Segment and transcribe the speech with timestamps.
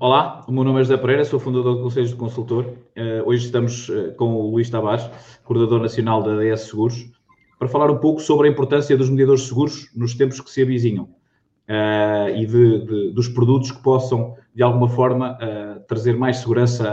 [0.00, 2.64] Olá, o meu nome é José Pereira, sou fundador do Conselho de Consultor.
[2.66, 5.08] Uh, hoje estamos uh, com o Luís Tavares,
[5.44, 7.12] coordenador nacional da DS Seguros,
[7.60, 11.04] para falar um pouco sobre a importância dos mediadores seguros nos tempos que se avizinham
[11.04, 15.38] uh, e de, de, dos produtos que possam, de alguma forma,
[15.86, 16.90] trazer mais segurança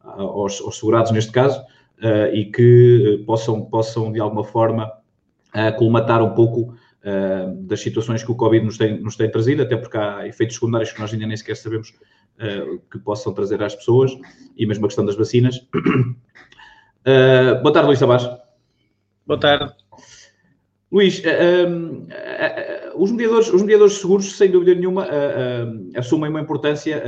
[0.00, 1.60] a, a, aos, aos, segurados, neste caso,
[2.32, 4.90] e que possam, possam, de alguma forma,
[5.78, 6.74] colmatar um pouco
[7.62, 10.92] das situações que o Covid nos tem, nos tem trazido, até porque há efeitos secundários
[10.92, 11.92] que nós ainda nem sequer sabemos
[12.90, 14.16] que possam trazer às pessoas,
[14.56, 15.56] e mesmo a questão das vacinas.
[17.06, 18.28] Uh, boa tarde, Luís Tavares.
[19.26, 19.74] Boa tarde.
[20.90, 22.08] Luís, uh,
[22.96, 25.06] os, mediadores, os mediadores seguros, sem dúvida nenhuma,
[25.96, 27.02] assumem uma importância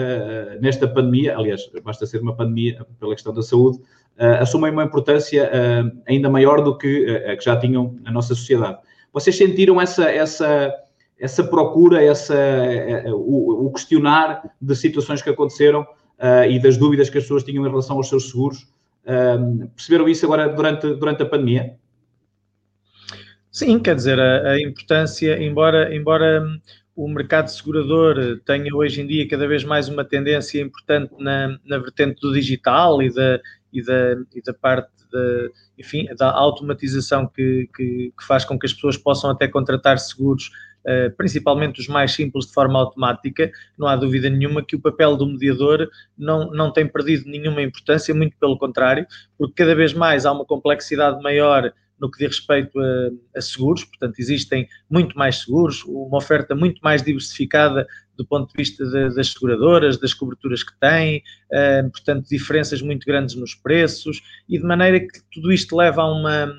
[0.60, 3.80] nesta pandemia, aliás, basta ser uma pandemia pela questão da saúde,
[4.40, 5.50] assumem uma importância
[6.06, 8.78] ainda maior do que a que já tinham na nossa sociedade.
[9.12, 10.72] Vocês sentiram essa, essa,
[11.22, 16.76] essa procura, essa, eh, eh, o, o questionar de situações que aconteceram uh, e das
[16.76, 18.66] dúvidas que as pessoas tinham em relação aos seus seguros.
[19.04, 21.76] Uh, perceberam isso agora durante, durante a pandemia?
[23.52, 26.44] Sim, quer dizer, a, a importância, embora, embora
[26.96, 31.78] o mercado segurador tenha hoje em dia cada vez mais uma tendência importante na, na
[31.78, 33.40] vertente do digital e da,
[33.72, 35.48] e da, e da parte da,
[35.78, 40.50] enfim, da automatização que, que, que, faz com que as pessoas possam até contratar seguros
[41.16, 45.26] principalmente os mais simples de forma automática, não há dúvida nenhuma que o papel do
[45.26, 49.06] mediador não, não tem perdido nenhuma importância, muito pelo contrário,
[49.38, 53.84] porque cada vez mais há uma complexidade maior no que diz respeito a, a, seguros,
[53.84, 57.86] portanto, existem muito mais seguros, uma oferta muito mais diversificada
[58.16, 63.06] do ponto de vista de, das seguradoras, das coberturas que têm, uh, portanto, diferenças muito
[63.06, 66.52] grandes nos preços, e de maneira que tudo isto leva a uma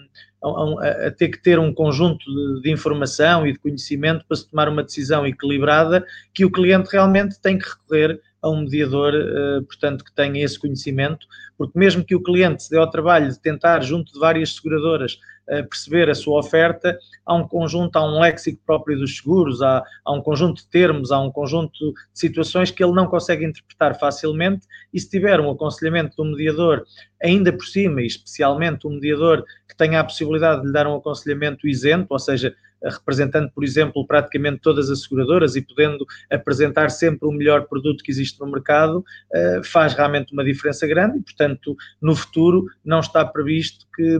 [0.43, 4.49] a, a, ter que ter um conjunto de, de, informação e de conhecimento para se
[4.49, 9.63] tomar uma decisão equilibrada que o cliente realmente tem que recorrer a um mediador, uh,
[9.63, 11.25] portanto, que tenha esse conhecimento,
[11.57, 15.17] porque mesmo que o cliente se dê ao trabalho de tentar, junto de várias seguradoras,
[15.45, 20.13] perceber a sua oferta, há um conjunto, há um léxico próprio dos seguros, há, há
[20.13, 24.65] um conjunto de termos, há um conjunto de situações que ele não consegue interpretar facilmente
[24.93, 26.83] e se tiver um aconselhamento do mediador,
[27.21, 30.95] ainda por cima, e especialmente um mediador que tenha a possibilidade de lhe dar um
[30.95, 37.27] aconselhamento isento, ou seja, representando, por exemplo, praticamente todas as seguradoras e podendo apresentar sempre
[37.27, 41.75] o melhor produto que existe no mercado, eh, faz realmente uma diferença grande e, portanto,
[42.01, 44.19] no futuro não está previsto que,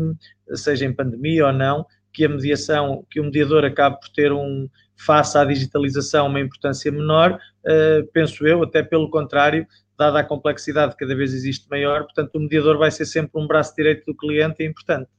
[0.54, 4.70] seja em pandemia ou não, que a mediação, que o mediador acabe por ter um,
[4.96, 9.66] face à digitalização, uma importância menor, uh, penso eu, até pelo contrário,
[9.98, 13.48] dada a complexidade que cada vez existe maior, portanto, o mediador vai ser sempre um
[13.48, 15.10] braço direito do cliente e é importante.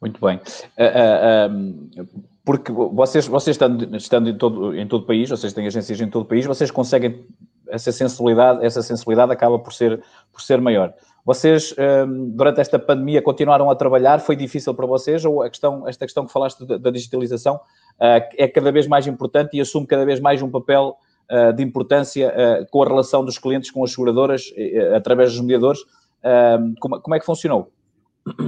[0.00, 0.36] Muito bem.
[0.76, 5.66] Uh, uh, porque vocês, vocês estando, estando em, todo, em todo o país, vocês têm
[5.66, 7.26] agências em todo o país, vocês conseguem,
[7.68, 10.00] essa sensibilidade, essa sensibilidade acaba por ser,
[10.30, 10.94] por ser maior.
[11.26, 11.74] Vocês,
[12.28, 14.20] durante esta pandemia, continuaram a trabalhar?
[14.20, 15.24] Foi difícil para vocês?
[15.24, 17.58] Ou a questão, esta questão que falaste da, digitalização
[17.98, 20.96] é cada vez mais importante e assume cada vez mais um papel
[21.56, 22.32] de importância
[22.70, 24.54] com a relação dos clientes com as seguradoras,
[24.94, 25.80] através dos mediadores?
[26.78, 27.72] Como, como é que funcionou?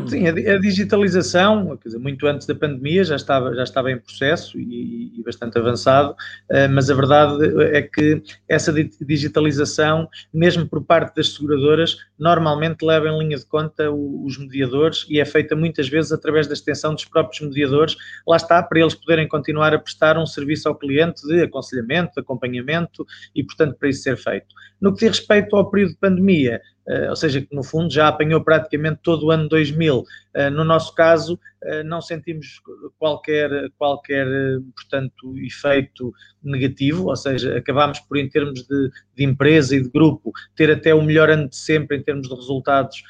[0.08, 4.58] Sim, a, digitalização, quer dizer, muito antes da pandemia já estava, já estava em processo
[4.58, 6.16] e, e bastante avançado,
[6.50, 13.08] eh, mas a verdade é que essa digitalização, mesmo por parte das seguradoras, normalmente leva
[13.08, 17.04] em linha de conta os mediadores e é feita muitas vezes através da extensão dos
[17.04, 17.94] próprios mediadores.
[18.26, 22.20] Lá está, para eles poderem continuar a prestar um serviço ao cliente de aconselhamento, de
[22.20, 24.46] acompanhamento e, portanto, para isso ser feito.
[24.80, 26.60] No que diz respeito ao período de pandemia,
[27.08, 29.98] ou seja, que no fundo já apanhou praticamente todo o ano 2000.
[29.98, 30.04] Uh,
[30.34, 32.60] eh, no nosso caso, uh, não sentimos
[32.98, 34.26] qualquer, qualquer
[34.74, 36.12] portanto, efeito
[36.42, 40.94] negativo, ou seja, acabámos por, em termos de, de empresa e de grupo, ter até
[40.94, 43.02] o melhor ano de sempre em termos de resultados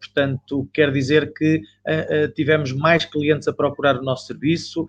[0.00, 1.60] portanto, quer dizer que
[2.36, 4.86] tivemos mais clientes a procurar o nosso serviço,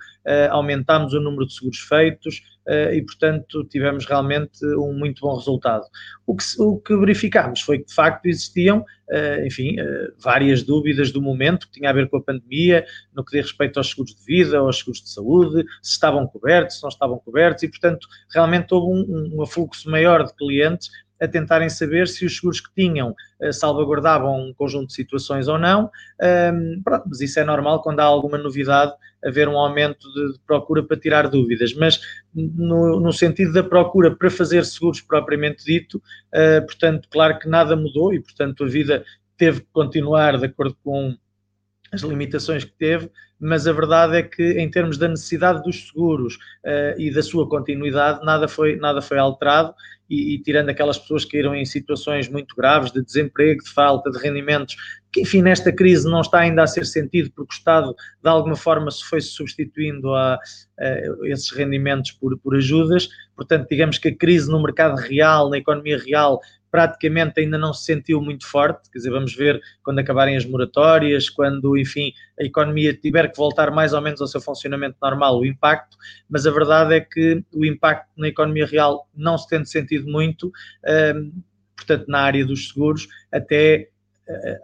[0.51, 2.43] aumentámos o número de seguros feitos
[2.93, 5.83] e, portanto, tivemos realmente um muito bom resultado.
[6.25, 8.85] O que, o que verificámos foi que, de facto, existiam,
[9.43, 9.75] enfim,
[10.23, 13.77] várias dúvidas do momento que tinha a ver com a pandemia, no que diz respeito
[13.77, 17.63] aos seguros de vida, aos seguros de saúde, se estavam cobertos, se não estavam cobertos,
[17.63, 20.89] e, portanto, realmente houve um, um afluxo maior de clientes
[21.21, 25.57] a tentarem saber se os seguros que tinham uh, salvaguardavam um conjunto de situações ou
[25.57, 25.89] não.
[26.83, 28.93] Pronto, mas isso é normal quando há alguma novidade,
[29.23, 31.73] haver um aumento de, procura para tirar dúvidas.
[31.73, 31.99] Mas
[32.33, 37.75] no, no, sentido da procura para fazer seguros propriamente dito, uh, portanto, claro que nada
[37.75, 39.03] mudou e, portanto, a vida
[39.37, 41.15] teve que continuar de acordo com
[41.91, 46.35] as limitações que teve, mas a verdade é que, em termos da necessidade dos seguros
[46.35, 49.73] uh, e da sua continuidade, nada foi, nada foi alterado.
[50.09, 54.09] E, e, tirando aquelas pessoas que caíram em situações muito graves de desemprego, de falta
[54.09, 54.75] de rendimentos,
[55.11, 58.55] que enfim nesta crise não está ainda a ser sentido porque o Estado de alguma
[58.55, 64.15] forma se foi substituindo a, a esses rendimentos por, por ajudas, portanto digamos que a
[64.15, 66.39] crise no mercado real, na economia real,
[66.71, 71.29] praticamente ainda não se sentiu muito forte, quer dizer, vamos ver quando acabarem as moratórias,
[71.29, 75.45] quando, enfim, a economia tiver que voltar mais ou menos ao seu funcionamento normal, o
[75.45, 75.97] impacto,
[76.29, 80.51] mas a verdade é que o impacto na economia real não se tem sentido muito,
[81.15, 81.31] um,
[81.75, 83.89] portanto, na área dos seguros, até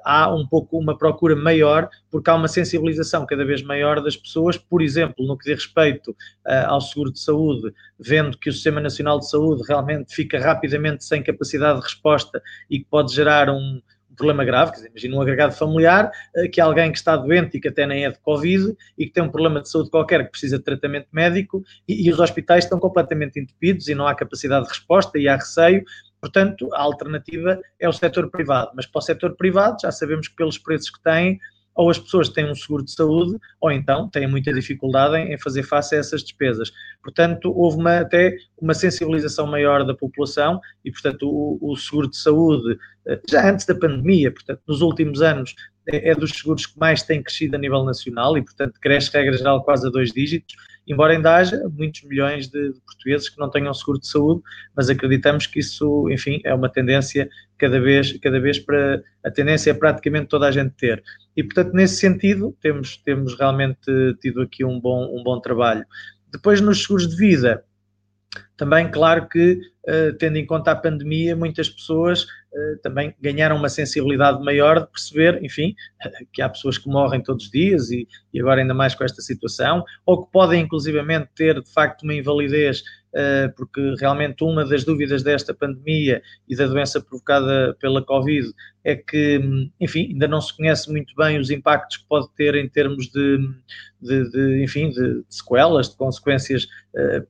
[0.03, 4.57] há um pouco uma procura maior, porque há uma sensibilização cada vez maior das pessoas,
[4.57, 8.79] por exemplo, no que diz respeito uh, ao seguro de saúde, vendo que o Sistema
[8.79, 13.81] Nacional de Saúde realmente fica rapidamente sem capacidade de resposta e que pode gerar um,
[14.15, 17.59] problema grave, quer dizer, imagina um agregado familiar, uh, que alguém que está doente e
[17.59, 20.31] que até nem é de Covid e que tem um problema de saúde qualquer que
[20.31, 24.65] precisa de tratamento médico e, e os hospitais estão completamente entupidos e não há capacidade
[24.65, 25.83] de resposta e há receio,
[26.25, 30.35] Portanto, a alternativa é o setor privado, mas para o setor privado já sabemos que
[30.35, 31.39] pelos preços que têm,
[31.75, 35.61] ou as pessoas têm um seguro de saúde, ou então têm muita dificuldade em, fazer
[35.61, 36.71] face a essas despesas.
[37.03, 42.17] Portanto, houve uma, até uma sensibilização maior da população e, portanto, o, o seguro de
[42.17, 42.75] saúde,
[43.07, 45.53] eh, já antes da pandemia, portanto, nos últimos anos,
[45.87, 49.37] é, é dos seguros que mais tem crescido a nível nacional e, portanto, cresce, regra
[49.37, 50.55] geral, quase a dois dígitos
[50.87, 54.41] embora ainda haja muitos milhões de, de, portugueses que não tenham seguro de saúde,
[54.75, 59.71] mas acreditamos que isso, enfim, é uma tendência cada vez, cada vez para a tendência
[59.71, 61.03] é praticamente toda a gente ter.
[61.35, 63.91] E portanto, nesse sentido, temos, temos realmente
[64.21, 65.85] tido aqui um bom, um bom trabalho.
[66.31, 67.63] Depois, nos seguros de vida,
[68.57, 69.59] também, claro que,
[70.19, 75.43] tendo em conta a pandemia, muitas pessoas uh, também ganharam uma sensibilidade maior de perceber,
[75.43, 75.75] enfim,
[76.33, 79.21] que há pessoas que morrem todos os dias e, e agora ainda mais com esta
[79.21, 82.83] situação, ou que podem inclusivamente ter de facto uma invalidez
[83.17, 88.51] eh, porque realmente uma das dúvidas desta pandemia e da doença provocada pela Covid
[88.83, 89.39] é que,
[89.79, 93.37] enfim, ainda não se conhece muito bem os impactos que pode ter em termos de,
[94.01, 96.67] de, de enfim, de, de, sequelas, de consequências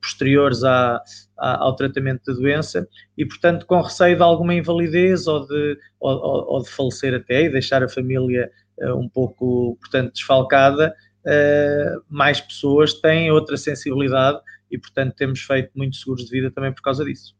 [0.02, 1.00] posteriores à,
[1.38, 6.62] ao tratamento da doença e, portanto, com receio de alguma invalidez ou de, ou, ou
[6.62, 10.94] de falecer até e deixar a família uh, um pouco, portanto, desfalcada,
[11.24, 14.40] uh, mais pessoas têm outra sensibilidade
[14.70, 17.36] e, portanto, temos feito muitos seguros de vida também por causa disso.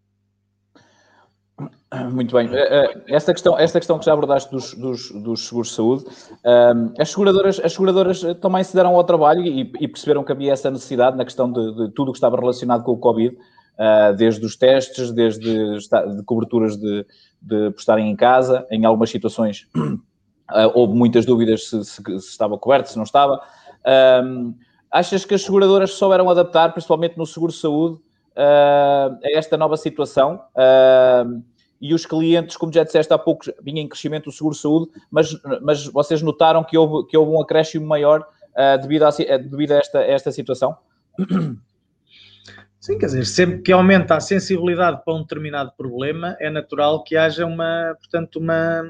[2.12, 2.50] Muito bem.
[2.52, 6.04] Eh, esta questão, esta questão que já abordaste dos, dos, dos seguros de saúde,
[6.44, 10.52] ehm, as seguradoras, as seguradoras também se deram ao trabalho e, e perceberam que havia
[10.52, 13.36] essa necessidade na questão de, de, tudo o que estava relacionado com o Covid,
[14.16, 17.06] desde os testes, desde de coberturas de,
[17.42, 19.68] de estarem em casa, em algumas situações
[20.74, 23.40] houve muitas dúvidas se, se, se estava coberto, se não estava.
[24.90, 28.00] Achas que as seguradoras souberam adaptar, principalmente no seguro de saúde,
[28.36, 30.40] uh, a esta nova situação?
[30.54, 31.42] Uh,
[31.80, 34.90] e os clientes, como já disseste há pouco, vinha em crescimento o seguro de saúde,
[35.10, 39.72] mas, mas vocês notaram que houve, que houve um acréscimo maior uh, devido, a, devido
[39.72, 40.76] a esta, a esta situação?
[42.86, 47.16] Sim, quer dizer, sempre que aumenta a sensibilidade para um determinado problema, é natural que
[47.16, 48.80] haja uma, portanto, uma,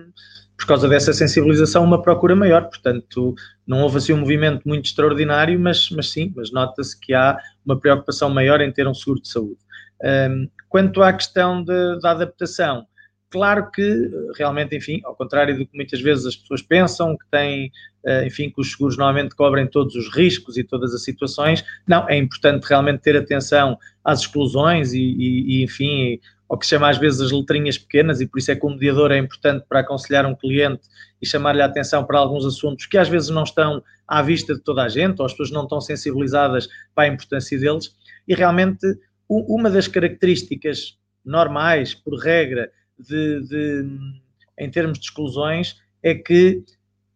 [0.54, 2.68] por causa dessa sensibilização, uma procura maior.
[2.68, 3.34] Portanto,
[3.66, 7.80] não houve assim um movimento muito extraordinário, mas, mas sim, mas nota-se que há uma
[7.80, 9.60] preocupação maior em ter um seguro de saúde.
[10.04, 12.86] Um, quanto à questão de, da adaptação,
[13.30, 17.70] claro que realmente, enfim, ao contrário do que muitas vezes as pessoas pensam, que têm,
[18.04, 22.08] eh, enfim, que os seguros normalmente cobrem todos os riscos e todas as situações, não,
[22.08, 26.88] é importante realmente ter atenção às exclusões e, e, e enfim, ao que se chama
[26.88, 29.80] às vezes as letrinhas pequenas, e por isso é que o mediador é importante para
[29.80, 30.82] aconselhar um cliente
[31.20, 34.60] e chamar-lhe a atenção para alguns assuntos que às vezes não estão à vista de
[34.60, 37.94] toda a gente, ou as pessoas não estão sensibilizadas para a importância deles,
[38.28, 38.86] e realmente
[39.28, 43.88] uma das características normais, por regra, de, de
[44.58, 46.64] em termos de exclusões, é que,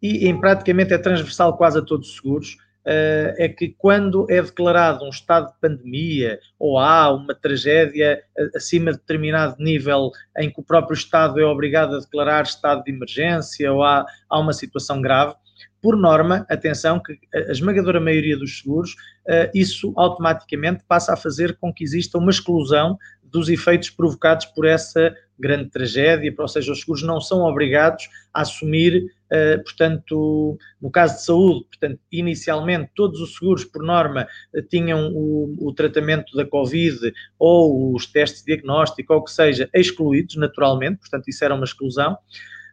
[0.03, 4.41] e em praticamente é transversal quase a todos os seguros, Uh, é que quando é
[4.41, 8.23] declarado um estado de pandemia ou há uma tragédia
[8.57, 12.91] acima de determinado nível em que o próprio Estado é obrigado a declarar estado de
[12.91, 15.35] emergência ou há, há uma situação grave,
[15.83, 21.59] por norma, atenção, que a esmagadora maioria dos seguros, uh, isso automaticamente passa a fazer
[21.59, 26.81] com que exista uma exclusão dos efeitos provocados por essa grande tragédia, ou seja, os
[26.81, 33.21] seguros não são obrigados a assumir, uh, portanto, no caso de saúde, portanto, inicialmente todos
[33.21, 38.55] os seguros, por norma, uh, tinham o, o, tratamento da Covid ou os testes de
[38.55, 42.17] diagnóstico ou o que seja, excluídos naturalmente, portanto, isso era uma exclusão.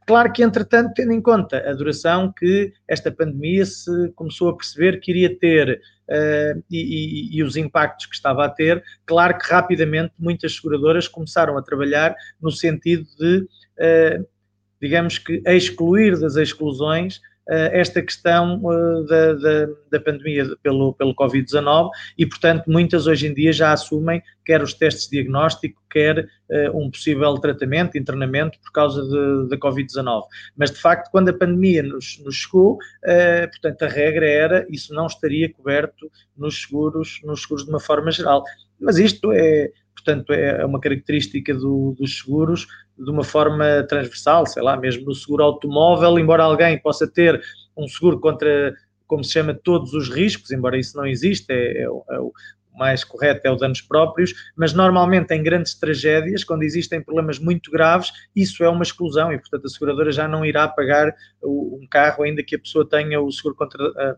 [0.07, 5.01] Claro que, entretanto, tendo em conta a duração que esta pandemia se começou a perceber
[5.01, 6.77] que iria ter uh, e,
[7.33, 11.61] e, e, os impactos que estava a ter, claro que rapidamente muitas seguradoras começaram a
[11.61, 14.27] trabalhar no sentido de, uh,
[14.81, 21.89] digamos que, excluir das exclusões esta questão eh, da, da, da, pandemia pelo, pelo Covid-19
[22.17, 26.77] e, portanto, muitas hoje em dia já assumem quer os testes de diagnóstico, quer uh,
[26.77, 29.01] um possível tratamento, internamento por causa
[29.49, 30.23] da Covid-19.
[30.55, 34.93] Mas, de facto, quando a pandemia nos, nos chegou, uh, portanto, a regra era isso
[34.93, 38.43] não estaria coberto nos seguros, nos seguros de uma forma geral.
[38.79, 44.63] Mas isto é, portanto, é uma característica do, dos seguros de uma forma transversal, sei
[44.63, 47.41] lá, mesmo no seguro automóvel, embora alguém possa ter
[47.75, 48.75] um seguro contra,
[49.05, 52.31] como se chama, todos os riscos, embora isso não exista, é, é, é o
[52.77, 57.71] mais correto é o danos próprios, mas normalmente em grandes tragédias, quando existem problemas muito
[57.71, 61.13] graves, isso é uma exclusão e, portanto, a seguradora já não irá pagar
[61.43, 64.17] um carro, ainda que a pessoa tenha o seguro contra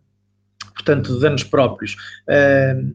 [0.79, 1.95] portanto, de danos próprios.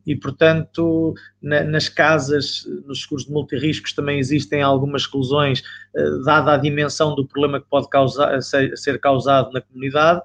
[0.07, 5.61] E, portanto, na, nas casas, nos seguros de multirriscos também existem algumas exclusões,
[5.95, 10.23] uh, dada a dimensão do problema que pode causar, ser, causado na comunidade,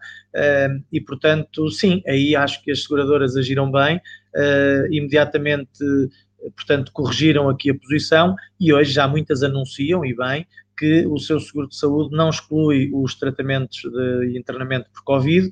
[0.92, 4.00] e, portanto, sim, aí acho que as seguradoras agiram bem,
[4.92, 5.80] imediatamente,
[6.56, 10.48] portanto, corrigiram aqui a posição, e hoje já muitas anunciam, e bem,
[10.80, 15.52] que o seu seguro de saúde não exclui os tratamentos de internamento por Covid uh,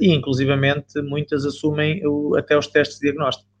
[0.00, 3.52] e, inclusivamente, muitas assumem o, até os testes de diagnóstico.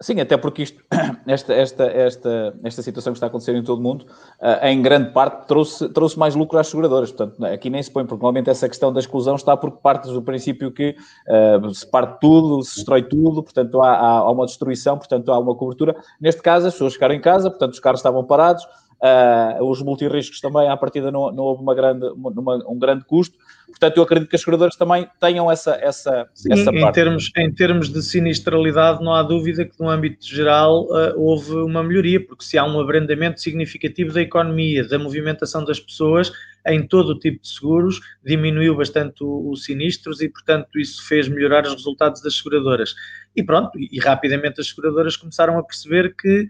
[0.00, 0.82] Sim, até porque isto,
[1.26, 4.04] esta, esta, esta, esta situação que está a acontecer em todo o mundo,
[4.40, 7.12] uh, em grande parte trouxe, trouxe mais lucro às seguradoras.
[7.12, 10.20] Portanto, aqui nem se põe, porque normalmente essa questão da exclusão está porque parte do
[10.20, 10.96] princípio que
[11.28, 15.54] uh, se parte tudo, se destrói tudo, portanto há, há, uma destruição, portanto há uma
[15.54, 15.94] cobertura.
[16.20, 18.66] Neste caso, as pessoas ficaram em casa, portanto os carros estavam parados,
[19.02, 23.36] Uh, os multirriscos também, à partida, não, não houve uma grande, uma, um grande custo.
[23.66, 26.78] Portanto, eu acredito que as seguradoras também tenham essa, essa, Sim, essa parte.
[26.78, 31.54] Em termos, em termos de sinistralidade, não há dúvida que, no âmbito geral, uh, houve
[31.54, 36.32] uma melhoria, porque se há um abrandamento significativo da economia, da movimentação das pessoas,
[36.66, 41.64] em todo o tipo de seguros, diminuiu bastante os sinistros e, portanto, isso fez melhorar
[41.64, 42.94] os resultados das seguradoras.
[43.36, 46.48] E pronto, e, rapidamente as seguradoras começaram a perceber que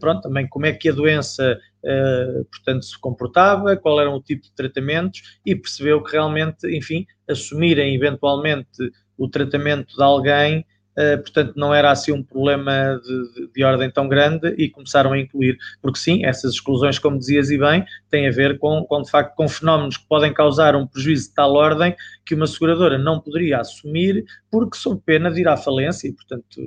[0.00, 4.42] pronto, também como é que a doença, eh, portanto, se comportava, qual era o tipo
[4.42, 10.64] de tratamentos e percebeu que realmente, enfim, assumirem eventualmente o tratamento de alguém
[10.98, 15.12] eh, portanto não era assim um problema de, de, de, ordem tão grande e começaram
[15.12, 19.02] a incluir, porque sim, essas exclusões, como dizias e bem, têm a ver com, com
[19.02, 21.94] de facto com fenómenos que podem causar um prejuízo de tal ordem
[22.26, 26.60] que uma seguradora não poderia assumir porque sob pena de ir à falência e, portanto,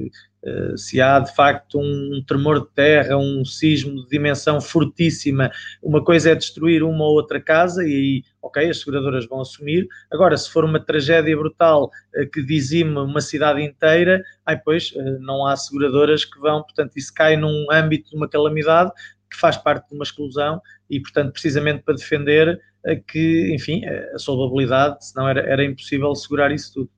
[0.75, 5.51] se há de facto um tremor de terra, um sismo de dimensão fortíssima,
[5.83, 9.87] uma coisa é destruir uma ou outra casa e aí ok, as seguradoras vão assumir.
[10.11, 15.19] Agora, se for uma tragédia brutal uh, que dizime uma cidade inteira, aí pois uh,
[15.19, 18.91] não há seguradoras que vão, portanto, isso cai num âmbito de uma calamidade
[19.29, 22.59] que faz parte de uma exclusão e, portanto, precisamente para defender
[23.07, 26.89] que, enfim, a solvabilidade, senão era, era impossível segurar isso tudo.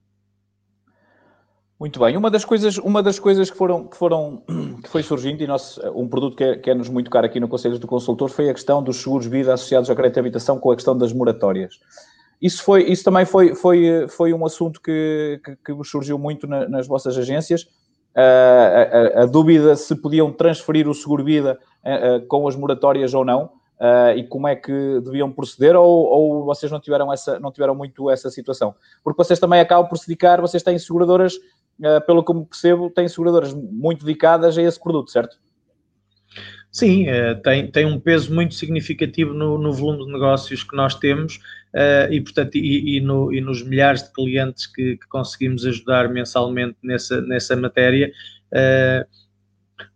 [1.84, 4.42] Muito bem, uma das coisas, uma das coisas que, foram, que, foram,
[4.82, 7.38] que foi surgindo, e nós, um produto que é, que é nos muito caro aqui
[7.38, 10.58] no Conselho do Consultor, foi a questão dos seguros vida associados ao crédito de habitação
[10.58, 11.78] com a questão das moratórias.
[12.40, 16.66] Isso, foi, isso também foi, foi, foi um assunto que, que, que surgiu muito na,
[16.66, 17.64] nas vossas agências.
[17.64, 22.56] Uh, a, a, a, dúvida se podiam transferir o seguro vida uh, uh, com as
[22.56, 23.50] moratórias ou não,
[24.16, 24.72] e como é que
[25.04, 28.74] deviam proceder, ou, ou, vocês não tiveram, essa, não tiveram muito essa situação?
[29.02, 31.40] Porque vocês também acabam por se dedicar, vocês têm seguradoras uh,
[32.06, 35.36] pelo que percebo, tem seguradoras muito dedicadas a esse produto, certo?
[36.74, 40.96] Sim, uh, tem, tem um peso muito significativo no, no volume de negócios que nós
[40.96, 41.36] temos
[41.72, 46.08] uh, e, portanto, e, e, no, e, nos milhares de clientes que, que, conseguimos ajudar
[46.08, 48.10] mensalmente nessa, nessa matéria.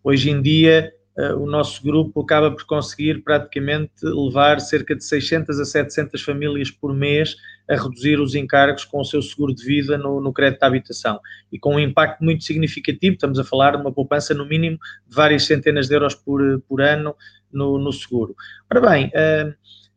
[0.04, 0.92] hoje em dia,
[1.36, 6.94] o nosso grupo acaba por conseguir praticamente levar cerca de 600 a 700 famílias por
[6.94, 7.34] mês
[7.68, 11.20] a reduzir os encargos com o seu seguro de vida no, no crédito à habitação.
[11.52, 15.14] E com um impacto muito significativo, estamos a falar de uma poupança no mínimo de
[15.14, 17.14] várias centenas de euros por, por ano
[17.52, 18.34] no, no seguro.
[18.72, 19.54] Ora bem, uh,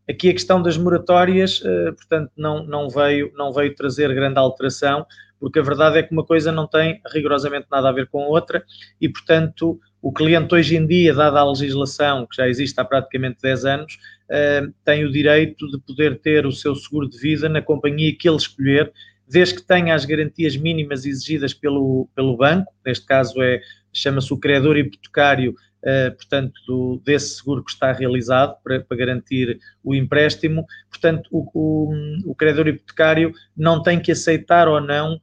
[0.10, 5.06] aqui a questão das moratórias, uh, portanto, não, não, veio, não veio trazer grande alteração,
[5.40, 8.28] porque a verdade é que uma coisa não tem rigorosamente nada a ver com a
[8.28, 8.64] outra
[9.00, 13.38] e, portanto, o cliente hoje em dia, dada a legislação que já existe há praticamente
[13.42, 13.94] 10 anos,
[14.30, 18.28] uh, tem o direito de poder ter o seu seguro de vida na companhia que
[18.28, 18.92] ele escolher,
[19.28, 23.62] desde que tenha as garantias mínimas exigidas pelo, pelo banco, neste caso é
[23.94, 29.60] chama-se o credor hipotecário uh, portanto, do, desse seguro que está realizado para, para garantir
[29.84, 30.66] o empréstimo.
[30.90, 35.20] Portanto, o, o, o, credor hipotecário não tem que aceitar ou não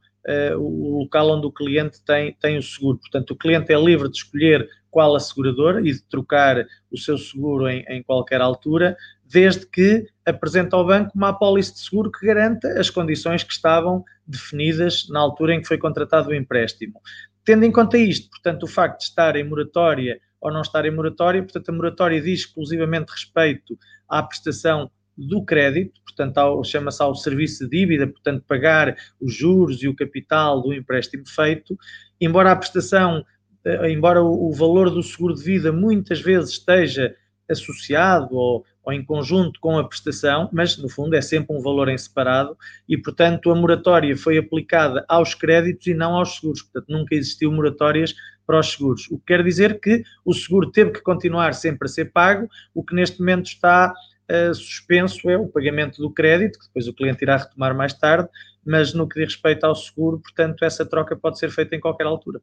[0.57, 2.97] o local onde o cliente tem, tem o seguro.
[2.99, 7.17] Portanto, o cliente é livre de escolher qual a seguradora e de trocar o seu
[7.17, 12.25] seguro em, em qualquer altura, desde que apresente ao banco uma apólice de seguro que
[12.25, 16.99] garanta as condições que estavam definidas na altura em que foi contratado o empréstimo.
[17.43, 20.91] Tendo em conta isto, portanto, o facto de estar em moratória ou não estar em
[20.91, 24.89] moratória, portanto, a moratória diz exclusivamente respeito à prestação
[25.27, 30.61] do crédito, portanto, chama-se ao serviço de dívida, portanto, pagar os juros e o capital
[30.61, 31.77] do empréstimo feito,
[32.19, 33.25] embora a prestação,
[33.65, 37.15] eh, embora o valor do seguro de vida muitas vezes esteja
[37.49, 41.89] associado ou, ou em conjunto com a prestação, mas no fundo é sempre um valor
[41.89, 42.55] em separado
[42.87, 46.61] e, portanto, a moratória foi aplicada aos créditos e não aos seguros.
[46.61, 48.13] Portanto, nunca existiu moratórias
[48.45, 49.07] para os seguros.
[49.11, 52.83] O que quer dizer que o seguro teve que continuar sempre a ser pago, o
[52.83, 53.93] que neste momento está
[54.31, 58.29] uh, suspenso é o pagamento do crédito, que depois o cliente irá retomar mais tarde,
[58.65, 62.05] mas no que diz respeito ao seguro, portanto, essa troca pode ser feita em qualquer
[62.05, 62.41] altura.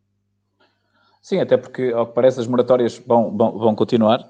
[1.27, 4.29] Sim, até porque, ao que parece, as moratórias vão, vão, vão continuar,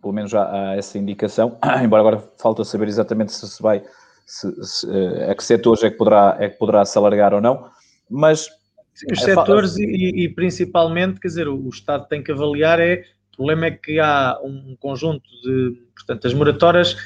[0.00, 3.82] pelo menos já há essa indicação, embora agora falta saber exatamente se se vai,
[4.24, 7.42] se, se, uh, a que setores é que, poderá, é que poderá se alargar ou
[7.42, 7.70] não,
[8.08, 8.48] mas...
[8.94, 13.04] Sim, os é setores e, e, principalmente, quer dizer, o Estado tem que avaliar é,
[13.17, 16.96] o problema é que há um conjunto de, portanto, as moratórias,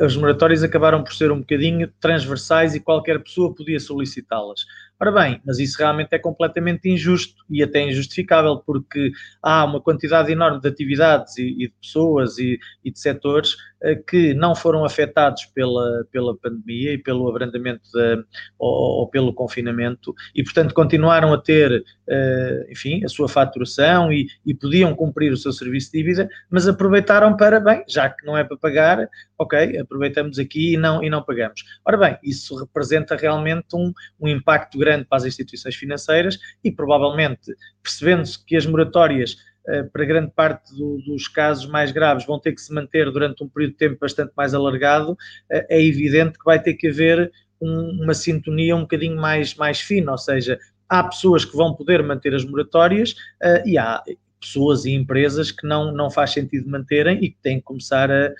[0.00, 4.64] as moratórias acabaram por ser um bocadinho transversais e qualquer pessoa podia solicitá-las.
[5.02, 9.10] Ora bem, mas isso realmente é completamente injusto e até injustificável, porque
[9.42, 14.00] há uma quantidade enorme de atividades e, e de pessoas e, e de setores uh,
[14.06, 18.24] que não foram afetados pela, pela pandemia e pelo abrandamento de,
[18.56, 24.28] ou, ou, pelo confinamento e, portanto, continuaram a ter, uh, enfim, a sua faturação e,
[24.46, 28.38] e podiam cumprir o seu serviço de dívida, mas aproveitaram para, bem, já que não
[28.38, 31.64] é para pagar, ok, aproveitamos aqui e não, e não pagamos.
[31.84, 37.54] Ora bem, isso representa realmente um, um impacto grande para as instituições financeiras e provavelmente,
[37.82, 39.36] percebendo-se que as moratórias
[39.68, 43.44] eh, para grande parte do, dos casos mais graves vão ter que se manter durante
[43.44, 45.16] um período de tempo bastante mais alargado,
[45.50, 49.80] eh, é evidente que vai ter que haver um, uma sintonia um bocadinho mais, mais
[49.80, 54.02] fina, ou seja, há pessoas que vão poder manter as moratórias uh, e há
[54.40, 58.32] pessoas e empresas que não, não faz sentido manterem e que têm que começar a,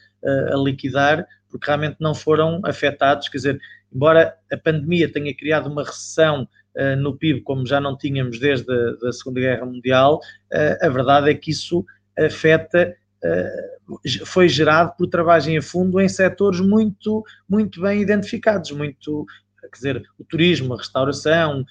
[0.52, 3.28] a, liquidar, porque realmente não foram afetados.
[3.28, 3.60] Quer dizer,
[3.94, 8.72] embora a pandemia tenha criado uma recessão uh, no PIB, como já não tínhamos desde
[8.72, 10.20] a da Segunda Guerra Mundial,
[10.52, 11.85] uh, a verdade é que isso
[12.18, 12.94] afeta.
[13.24, 19.26] Uh, foi gerado por travagem a fundo em setores muito, muito bem identificados, muito,
[19.61, 21.62] quer dizer, o turismo, a restauração,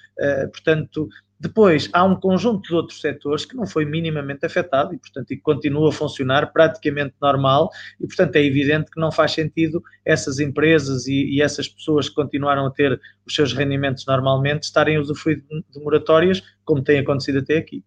[0.52, 1.08] portanto,
[1.42, 5.36] depois, há um conjunto de outros setores que não foi minimamente afetado e, portanto, e
[5.36, 7.68] continua a funcionar praticamente normal
[8.00, 12.14] e, portanto, é evidente que não faz sentido essas empresas e, e essas pessoas que
[12.14, 17.40] continuaram a ter os seus rendimentos normalmente estarem a usufruir de moratórias, como tem acontecido
[17.40, 17.82] até aqui.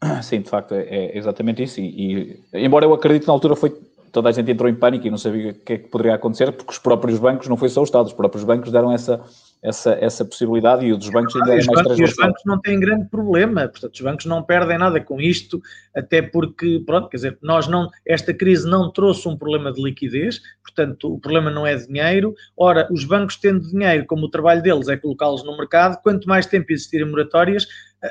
[0.22, 1.80] Sim, de facto, é, é exatamente isso.
[1.80, 3.76] E, e, embora eu acredite que na altura foi
[4.12, 6.52] toda a gente entrou em pânico e não sabia o que é que poderia acontecer,
[6.52, 9.20] porque os próprios bancos, não foi só o Estado, os próprios bancos deram essa,
[9.62, 12.60] essa, essa possibilidade e o dos bancos ainda ah, é mais bancos, os bancos não
[12.60, 15.60] têm grande problema, portanto, os bancos não perdem nada com isto,
[15.94, 20.40] até porque, pronto, quer dizer, nós não, esta crise não trouxe um problema de liquidez,
[20.62, 22.34] portanto, o problema não é dinheiro.
[22.56, 26.46] Ora, os bancos tendo dinheiro, como o trabalho deles é colocá-los no mercado, quanto mais
[26.46, 27.66] tempo existirem moratórias,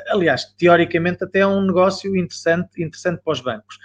[0.08, 3.78] aliás, teoricamente até é um negócio interessante, interessante para os bancos.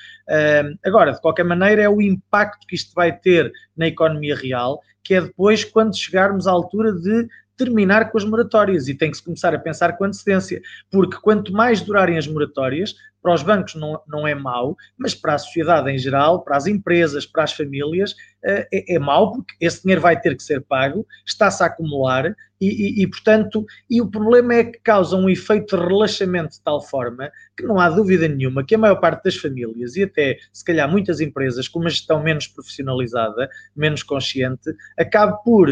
[0.85, 5.13] Agora, de qualquer maneira, é o impacto que isto vai ter na economia real, que
[5.13, 8.87] é depois quando chegarmos à altura de terminar com as moratórias.
[8.87, 12.95] E tem que se começar a pensar com antecedência, porque quanto mais durarem as moratórias,
[13.25, 16.67] para os bancos não, não é mau, mas para a sociedade em geral, para as
[16.67, 20.61] empresas, para as famílias, eh, é, é mau, porque esse dinheiro vai ter que ser
[20.61, 25.27] pago, está-se a acumular e, e, e, portanto, e o problema é que causa um
[25.27, 29.23] efeito de relaxamento de tal forma que não há dúvida nenhuma que a maior parte
[29.23, 34.71] das famílias e até, se calhar, muitas empresas com uma gestão menos profissionalizada, menos consciente,
[34.99, 35.67] acaba por,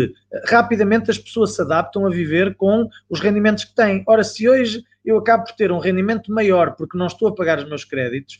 [0.47, 4.03] rapidamente as pessoas se adaptam a viver com os rendimentos que têm.
[4.07, 7.59] Ora, se hoje eu acabo por ter um rendimento maior porque não estou a pagar
[7.59, 8.37] os meus créditos,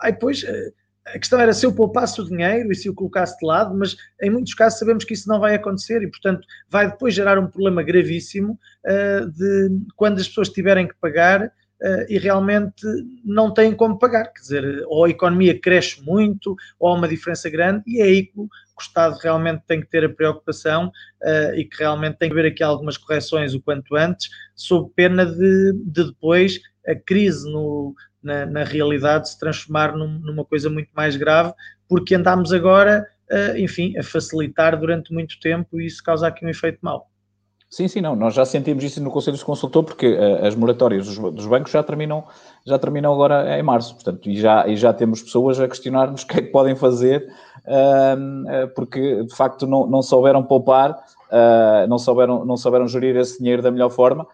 [0.00, 0.72] aí pois eh,
[1.06, 3.96] a questão era se eu poupasse o dinheiro e se o colocasse de lado, mas
[4.20, 7.46] em muitos casos sabemos que isso não vai acontecer e, portanto, vai depois gerar um
[7.46, 12.82] problema gravíssimo uh, de quando as pessoas tiverem que pagar Uh, e realmente
[13.22, 14.32] não têm como pagar.
[14.32, 18.22] Quer dizer, ou a economia cresce muito, ou há uma diferença grande, e é aí
[18.24, 18.32] que
[18.78, 20.88] o, Estado realmente tem que ter a preocupação
[21.22, 25.24] uh, e que realmente tem que haver aqui algumas correções o quanto antes, sob pena
[25.24, 30.90] de, de depois a crise no, na, na realidade se transformar num, numa coisa muito
[30.94, 31.52] mais grave,
[31.88, 36.48] porque andámos agora, uh, enfim, a facilitar durante muito tempo e isso causa aqui um
[36.48, 37.08] efeito mau.
[37.68, 38.14] Sim, sim, não.
[38.14, 41.72] Nós já sentimos isso no Conselho de Consultor porque uh, as moratórias dos, dos, bancos
[41.72, 42.24] já terminam,
[42.64, 46.26] já terminam agora em março, portanto, e já, e já temos pessoas a questionar-nos o
[46.26, 47.26] que é que podem fazer
[48.74, 53.62] porque de facto não, não souberam poupar, uh, não, souberam, não souberam gerir esse dinheiro
[53.62, 54.26] da melhor forma.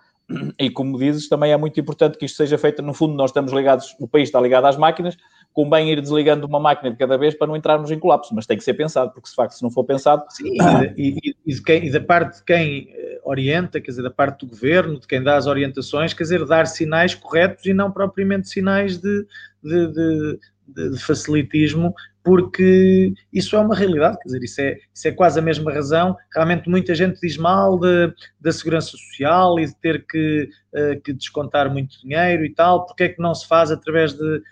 [0.59, 2.81] E como dizes, também é muito importante que isto seja feito.
[2.81, 5.17] No fundo, nós estamos ligados, o país está ligado às máquinas,
[5.53, 8.57] convém ir desligando uma máquina de cada vez para não entrarmos em colapso, mas tem
[8.57, 10.25] que ser pensado, porque de facto, se não for pensado.
[10.31, 10.57] Sim,
[10.97, 14.47] e, e, e, quem, e, da parte de quem eh, orienta, quer dizer, da parte
[14.47, 18.49] do governo, de quem dá as orientações, quer dizer, dar sinais corretos e não propriamente
[18.49, 19.27] sinais de,
[19.63, 20.39] de, de,
[20.91, 25.43] de facilitismo porque isso é uma realidade, quer dizer, isso é, isso é quase a
[25.43, 26.17] mesma razão.
[26.33, 31.71] Realmente muita gente diz mal da segurança social e de ter que, uh, que, descontar
[31.71, 34.43] muito dinheiro e tal, porque é que não se faz através de uh,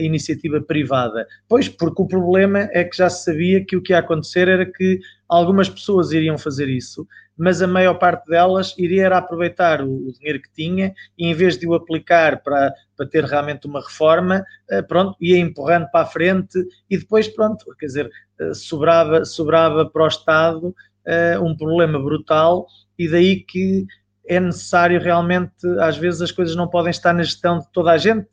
[0.00, 1.26] iniciativa privada?
[1.48, 4.64] Pois, porque o problema é que já se sabia que o que ia acontecer era
[4.64, 7.06] que algumas pessoas iriam fazer isso,
[7.42, 11.58] mas a maior parte delas iria aproveitar o, o, dinheiro que tinha e em vez
[11.58, 16.06] de o aplicar para, para ter realmente uma reforma, uh, pronto, ia empurrando para a
[16.06, 16.56] frente
[16.88, 22.68] e depois, pronto, quer dizer, uh, sobrava, sobrava para o Estado uh, um problema brutal
[22.96, 23.86] e daí que
[24.28, 27.98] é necessário realmente, às vezes as coisas não podem estar na gestão de toda a
[27.98, 28.28] gente,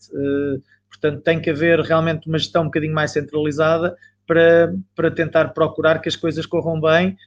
[0.87, 5.99] portanto tem que haver realmente uma gestão um bocadinho mais centralizada para, para tentar procurar
[5.99, 7.17] que as coisas corram bem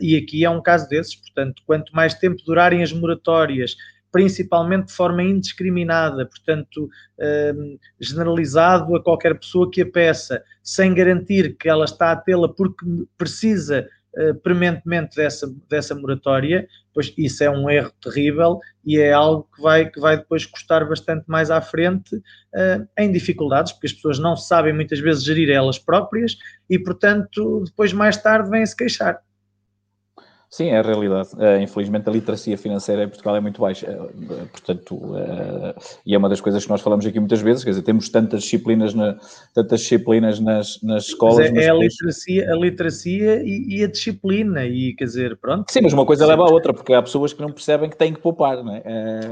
[0.00, 3.76] e aqui é um caso desses, portanto, quanto mais tempo durarem as moratórias,
[4.14, 11.56] principalmente de forma indiscriminada, portanto, uh, generalizado a qualquer pessoa que a peça, sem garantir
[11.56, 12.86] que ela está a tê-la porque
[13.18, 19.48] precisa uh, prementemente dessa, dessa moratória, pois isso é um erro terrível e é algo
[19.52, 23.92] que vai, que vai depois custar bastante mais à frente uh, em dificuldades, porque as
[23.92, 26.36] pessoas não sabem muitas vezes gerir elas próprias
[26.70, 29.20] e, portanto, depois mais tarde vêm-se queixar.
[30.54, 31.30] Sim, é a realidade.
[31.34, 33.90] Uh, infelizmente, a literacia financeira em Portugal é muito baixa.
[33.90, 35.74] Uh, portanto, uh,
[36.06, 38.44] e é uma das coisas que nós falamos aqui muitas vezes, quer dizer, temos tantas
[38.44, 39.18] disciplinas, na,
[39.52, 41.50] tantas disciplinas nas, nas escolas.
[41.50, 45.72] Mas é, é a literacia, a literacia e, e, a disciplina, e quer dizer, pronto.
[45.72, 48.14] Sim, mas uma coisa leva à outra, porque há pessoas que não percebem que têm
[48.14, 48.82] que poupar, não é?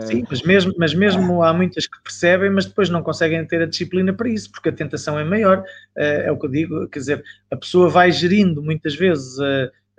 [0.00, 3.66] Sim, mas mesmo, mas mesmo há muitas que percebem, mas depois não conseguem ter a
[3.66, 5.62] disciplina para isso, porque a tentação é maior.
[5.96, 9.38] é o que eu digo, quer dizer, a pessoa vai gerindo muitas vezes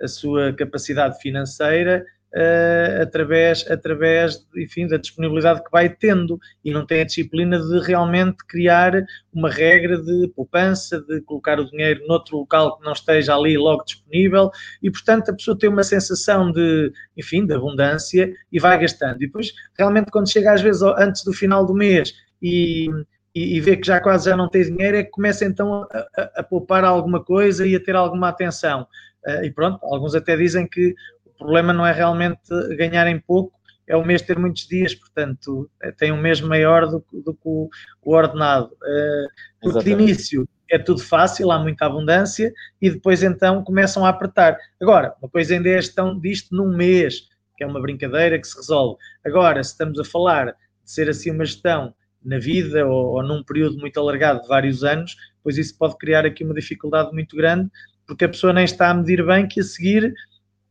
[0.04, 6.84] a sua capacidade financeira uh, através, através enfim, da disponibilidade que vai tendo e não
[6.84, 8.92] tem a disciplina de realmente criar
[9.32, 13.84] uma regra de poupança, de colocar o dinheiro noutro local que não esteja ali logo
[13.84, 14.50] disponível
[14.82, 19.16] e, portanto, a pessoa tem uma sensação de, enfim, de abundância e vai gastando.
[19.16, 22.12] E depois, realmente, quando chega às vezes antes do final do mês
[22.42, 22.88] e,
[23.34, 26.22] e, vê que já quase já não tem dinheiro, é que começa então a, a,
[26.36, 28.86] a, poupar alguma coisa e a ter alguma atenção.
[29.26, 32.40] Uh, e pronto, alguns até dizem que o problema não é realmente
[32.76, 33.52] ganharem pouco,
[33.86, 37.40] é o mês ter muitos dias, portanto, é, tem um mês maior do, do que
[37.44, 37.68] o,
[38.02, 38.66] o ordenado.
[38.66, 39.28] Uh,
[39.60, 44.56] porque de início é tudo fácil, há muita abundância, e depois então começam a apertar.
[44.80, 48.46] Agora, uma coisa ainda é a gestão disto num mês, que é uma brincadeira que
[48.46, 48.98] se resolve.
[49.24, 53.44] Agora, se estamos a falar de ser assim uma gestão na vida ou, ou num
[53.44, 57.70] período muito alargado de vários anos, pois isso pode criar aqui uma dificuldade muito grande
[58.06, 60.12] porque a pessoa nem está a medir bem que a seguir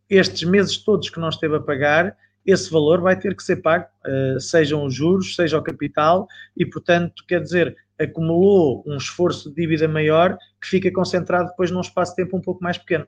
[0.09, 2.15] estes meses todos que não esteve a pagar,
[2.45, 6.65] esse valor vai ter que ser pago, uh, sejam os juros, seja o capital, e
[6.65, 12.11] portanto, quer dizer, acumulou um esforço de dívida maior que fica concentrado depois num espaço
[12.15, 13.07] de tempo um pouco mais pequeno.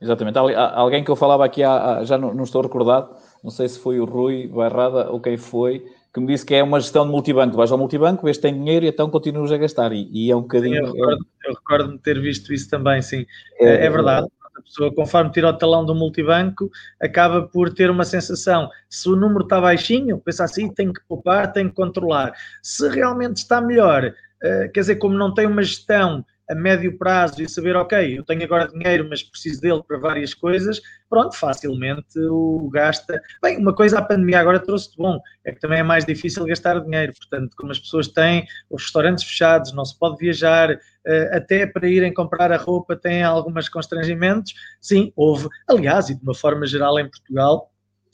[0.00, 0.36] Exatamente.
[0.36, 4.04] Alguém que eu falava aqui, já não, não, estou recordado, não sei se foi o
[4.04, 7.56] Rui Barrada ou quem foi, que me disse que é uma gestão de multibanco.
[7.56, 9.92] Vais ao multibanco, vês tem dinheiro e então continuas a gastar.
[9.92, 10.76] E, e é um bocadinho.
[10.76, 13.24] Eu recordo-me recordo ter visto isso também, sim.
[13.58, 14.28] É, é, é verdade.
[14.54, 16.70] A pessoa, conforme tira o talão do multibanco,
[17.00, 18.68] acaba por ter uma sensação.
[18.90, 22.34] Se o número está baixinho, pensa assim, tem que poupar, tem que controlar.
[22.62, 27.42] Se realmente está melhor, eh, quer dizer, como não tem uma gestão a médio prazo
[27.42, 32.18] e saber, ok, eu tenho agora dinheiro, mas preciso dele para várias coisas, pronto, facilmente
[32.18, 33.20] o gasta.
[33.42, 36.44] Bem, uma coisa a pandemia agora trouxe de bom, é que também é mais difícil
[36.44, 40.70] gastar dinheiro, portanto, como as pessoas têm os restaurantes fechados, não se pode viajar,
[41.04, 46.22] eh, até para irem comprar a roupa têm alguns constrangimentos, sim, houve, aliás, e de
[46.22, 47.70] uma forma geral em Portugal,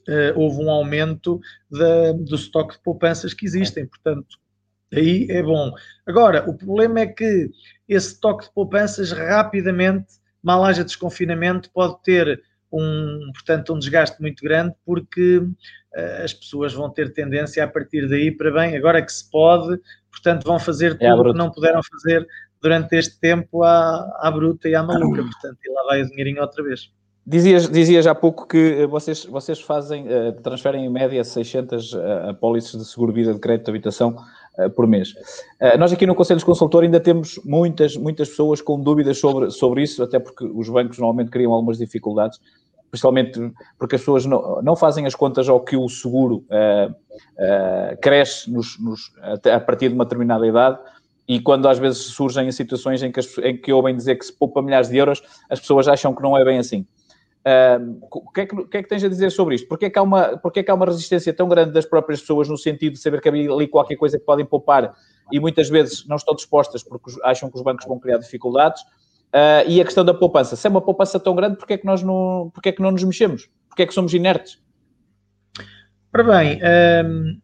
[0.09, 4.39] eh, houve um aumento do estoque de poupanças que existem, portanto,
[4.93, 5.73] aí é bom.
[6.07, 7.51] Agora, o problema é que
[7.89, 10.07] esse toque de poupanças rapidamente,
[10.43, 16.75] mal haja desconfinamento, pode ter um, portanto, um desgaste muito grande, porque uh, as pessoas
[16.75, 20.97] vão ter tendência a partir daí para bem, agora que se pode, portanto, vão fazer
[21.01, 22.27] é tudo o que não puderam fazer
[22.61, 26.43] durante este tempo à, à bruta e à maluca, portanto, e lá vai o dinheirinho
[26.43, 26.91] outra vez.
[27.27, 32.79] Dizias, dizias há pouco que vocês, vocês fazem, uh, transferem em média 600 uh, apólices
[32.79, 34.17] de seguro-vida de crédito de habitação
[34.75, 35.11] por mês.
[35.61, 39.51] Uh, nós aqui no Conselho de Consultor ainda temos muitas, muitas pessoas com dúvidas sobre,
[39.51, 42.41] sobre isso, até porque os bancos normalmente criam algumas dificuldades,
[42.91, 46.45] principalmente porque as pessoas não, não fazem as contas ao que o seguro
[48.01, 49.13] cresce nos, nos,
[49.45, 50.79] a partir de uma determinada idade
[51.29, 54.33] e quando às vezes surgem situações em que, as, em que ouvem dizer que se
[54.33, 56.87] poupa milhares de euros, as pessoas acham que não é bem assim.
[58.11, 59.69] O, que é que, que é que, tens a dizer sobre isto?
[59.69, 62.21] Porquê é, que há uma, porquê é que há uma resistência tão grande das próprias
[62.21, 64.95] pessoas no sentido de saber que havia ali qualquer coisa que podem poupar
[65.33, 68.83] e muitas vezes não estão dispostas porque acham que os bancos vão criar dificuldades?
[69.29, 70.57] Uh, e a questão da poupança.
[70.57, 72.91] Se é uma poupança tão grande, porquê é que nós não, porquê é que não
[72.91, 73.49] nos mexemos?
[73.69, 74.59] Porquê é que somos inertes?
[76.15, 76.59] Ora bem,
[77.05, 77.39] um,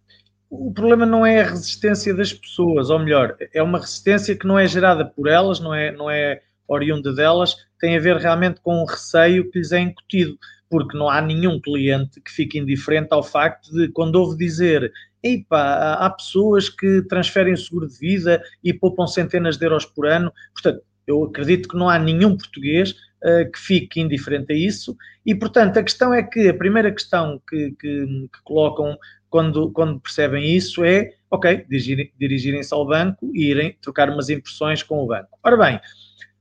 [0.48, 4.58] o problema não é a resistência das pessoas, ou melhor, é uma resistência que não
[4.58, 8.82] é gerada por elas, não é, não é oriunda delas, tem a ver realmente com
[8.82, 10.38] o receio que lhes é incutido,
[10.70, 15.94] porque não há nenhum cliente que fique indiferente ao facto de, quando ouve dizer Eipa,
[15.94, 20.32] há pessoas que transferem o seguro de vida e poupam centenas de euros por ano,
[20.52, 25.34] portanto, eu acredito que não há nenhum português uh, que fique indiferente a isso, e
[25.34, 28.98] portanto a questão é que a primeira questão que, que, que colocam
[29.30, 35.02] quando, quando percebem isso é, ok, dirigirem-se ao banco e irem trocar umas impressões com
[35.02, 35.38] o banco.
[35.42, 35.80] Ora bem,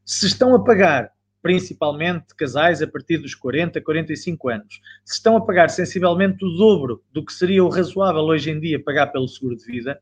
[0.05, 1.11] se estão a pagar,
[1.41, 7.03] principalmente casais a partir dos 40, 45 anos, se estão a pagar sensivelmente o dobro
[7.11, 9.99] do que seria o razoável hoje em dia pagar pelo seguro de vida,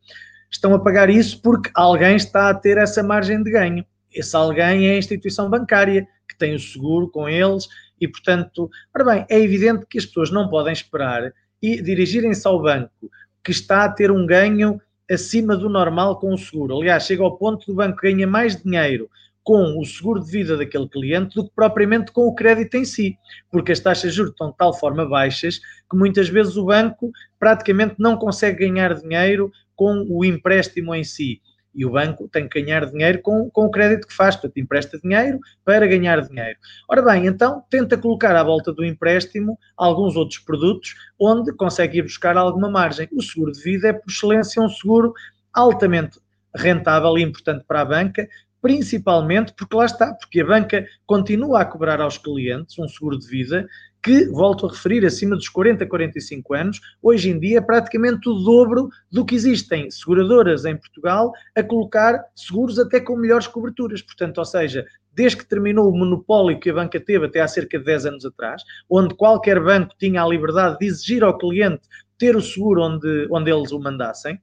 [0.50, 3.86] estão a pagar isso porque alguém está a ter essa margem de ganho.
[4.14, 7.68] Esse alguém é a instituição bancária que tem o seguro com eles
[8.00, 12.62] e, portanto, ora bem, é evidente que as pessoas não podem esperar e dirigirem-se ao
[12.62, 13.10] banco
[13.44, 16.78] que está a ter um ganho acima do normal com o seguro.
[16.78, 19.10] Aliás, chega ao ponto do banco ganha mais dinheiro
[19.44, 23.18] com o seguro de vida daquele cliente do que propriamente com o crédito em si,
[23.52, 27.12] porque as taxas de juros estão de tal forma baixas que muitas vezes o banco
[27.40, 31.42] praticamente não consegue ganhar dinheiro com o empréstimo em si.
[31.74, 35.00] E o banco tem que ganhar dinheiro com, com o crédito que faz, portanto, empresta
[35.00, 36.60] dinheiro para ganhar dinheiro.
[36.88, 42.04] Ora bem, então tenta colocar à volta do empréstimo alguns outros produtos onde consegue ir
[42.04, 43.08] buscar alguma margem.
[43.14, 45.14] O seguro de vida é, por excelência, um seguro
[45.54, 46.20] altamente
[46.54, 48.28] rentável e importante para a banca,
[48.62, 53.28] principalmente porque lá está, porque a banca continua a cobrar aos clientes um seguro de
[53.28, 53.68] vida
[54.02, 58.34] que, volto a referir, acima dos 40, 45 anos, hoje em dia é praticamente o
[58.34, 64.02] dobro do que existem seguradoras em Portugal a colocar seguros até com melhores coberturas.
[64.02, 67.78] Portanto, ou seja, desde que terminou o monopólio que a banca teve até há cerca
[67.78, 72.36] de 10 anos atrás, onde qualquer banco tinha a liberdade de exigir ao cliente ter
[72.36, 74.40] o seguro onde, onde eles o mandassem,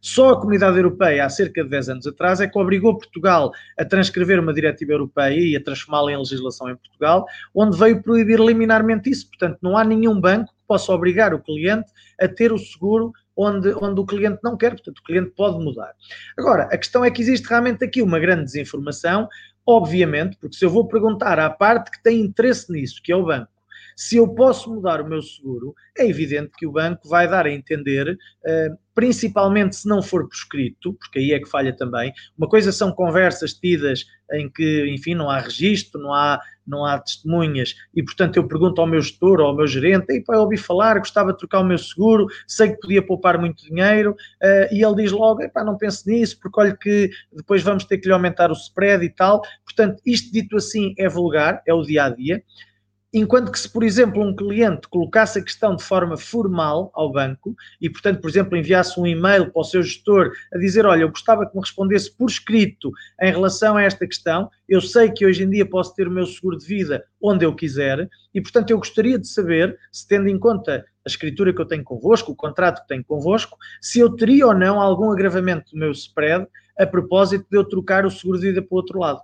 [0.00, 3.84] só a Comunidade Europeia, há cerca de 10 anos atrás, é que obrigou Portugal a
[3.84, 9.10] transcrever uma diretiva europeia e a transformá-la em legislação em Portugal, onde veio proibir liminarmente
[9.10, 9.28] isso.
[9.28, 13.72] Portanto, não há nenhum banco que possa obrigar o cliente a ter o seguro onde,
[13.74, 15.94] onde o cliente não quer, portanto, o cliente pode mudar.
[16.36, 19.28] Agora, a questão é que existe realmente aqui uma grande desinformação,
[19.66, 23.24] obviamente, porque se eu vou perguntar à parte que tem interesse nisso, que é o
[23.24, 23.50] banco,
[23.96, 27.50] se eu posso mudar o meu seguro, é evidente que o banco vai dar a
[27.50, 32.12] entender, uh, principalmente se não for prescrito, porque aí é que falha também.
[32.36, 36.98] Uma coisa são conversas tidas em que, enfim, não há registro, não há, não há
[36.98, 40.42] testemunhas, e portanto eu pergunto ao meu gestor ou ao meu gerente, ei pá, eu
[40.42, 44.74] ouvi falar, gostava de trocar o meu seguro, sei que podia poupar muito dinheiro, uh,
[44.74, 48.06] e ele diz logo, pá, não pense nisso, porque olha que depois vamos ter que
[48.06, 49.40] lhe aumentar o spread e tal.
[49.64, 52.16] Portanto, isto dito assim é vulgar, é o dia-a-dia.
[52.26, 52.69] dia a dia
[53.12, 57.56] Enquanto que se, por exemplo, um cliente colocasse a questão de forma formal ao banco
[57.80, 61.08] e, portanto, por exemplo, enviasse um e-mail para o seu gestor a dizer, olha, eu
[61.08, 65.42] gostava que me respondesse por escrito em relação a esta questão, eu sei que hoje
[65.42, 68.78] em dia posso ter o meu seguro de vida onde eu quiser e, portanto, eu
[68.78, 72.82] gostaria de saber, se tendo em conta a escritura que eu tenho convosco, o contrato
[72.82, 76.46] que tenho convosco, se eu teria ou não algum agravamento do meu spread
[76.78, 79.20] a propósito de eu trocar o seguro de vida para o outro lado.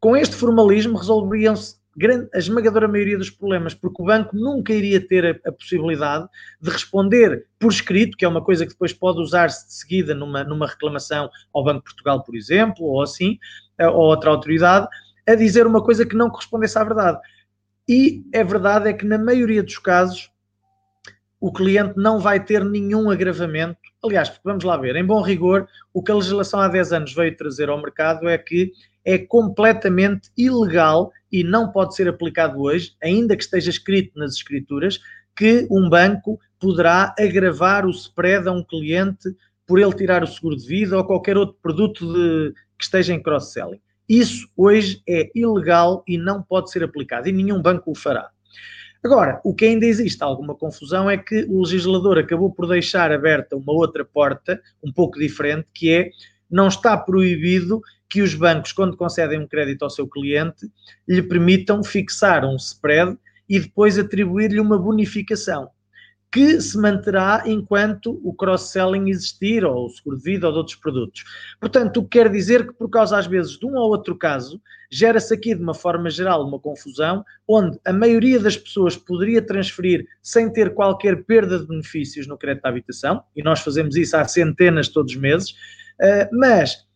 [0.00, 5.00] Com este formalismo resolveriam-se grande, a esmagadora maioria dos problemas, porque o banco nunca iria
[5.00, 6.28] ter a, a, possibilidade
[6.60, 10.44] de responder por escrito, que é uma coisa que depois pode usar-se de seguida numa,
[10.44, 13.36] numa reclamação ao Banco de Portugal, por exemplo, ou assim,
[13.80, 14.86] ou outra autoridade,
[15.26, 17.18] a dizer uma coisa que não correspondesse à verdade.
[17.88, 20.30] E a verdade é que, na maioria dos casos,
[21.40, 23.78] o cliente não vai ter nenhum agravamento.
[24.04, 27.36] Aliás, vamos lá ver, em bom rigor, o que a legislação há 10 anos veio
[27.36, 28.72] trazer ao mercado é que
[29.08, 35.00] é completamente ilegal e não pode ser aplicado hoje, ainda que esteja escrito nas escrituras,
[35.34, 39.34] que um banco poderá agravar o spread a um cliente
[39.66, 43.22] por ele tirar o seguro de vida ou qualquer outro produto de, que esteja em
[43.22, 43.80] cross-selling.
[44.06, 48.28] Isso hoje é ilegal e não pode ser aplicado e nenhum banco o fará.
[49.02, 53.56] Agora, o que ainda existe alguma confusão é que o legislador acabou por deixar aberta
[53.56, 56.10] uma outra porta, um pouco diferente, que é
[56.50, 60.66] não está proibido que os bancos, quando concedem um crédito ao seu cliente,
[61.06, 63.16] lhe permitam fixar um spread
[63.48, 65.70] e depois atribuir-lhe uma bonificação
[66.30, 70.76] que se manterá enquanto o cross-selling existir, ou o seguro de vida, ou de outros
[70.76, 71.24] produtos.
[71.58, 74.60] Portanto, o que quer dizer que, por causa, às vezes, de um ou outro caso,
[74.90, 80.06] gera-se aqui, de uma forma geral, uma confusão, onde a maioria das pessoas poderia transferir
[80.22, 84.24] sem ter qualquer perda de benefícios no crédito à habitação, e nós fazemos isso há
[84.26, 85.54] centenas todos os meses,
[86.00, 86.86] eh, mas,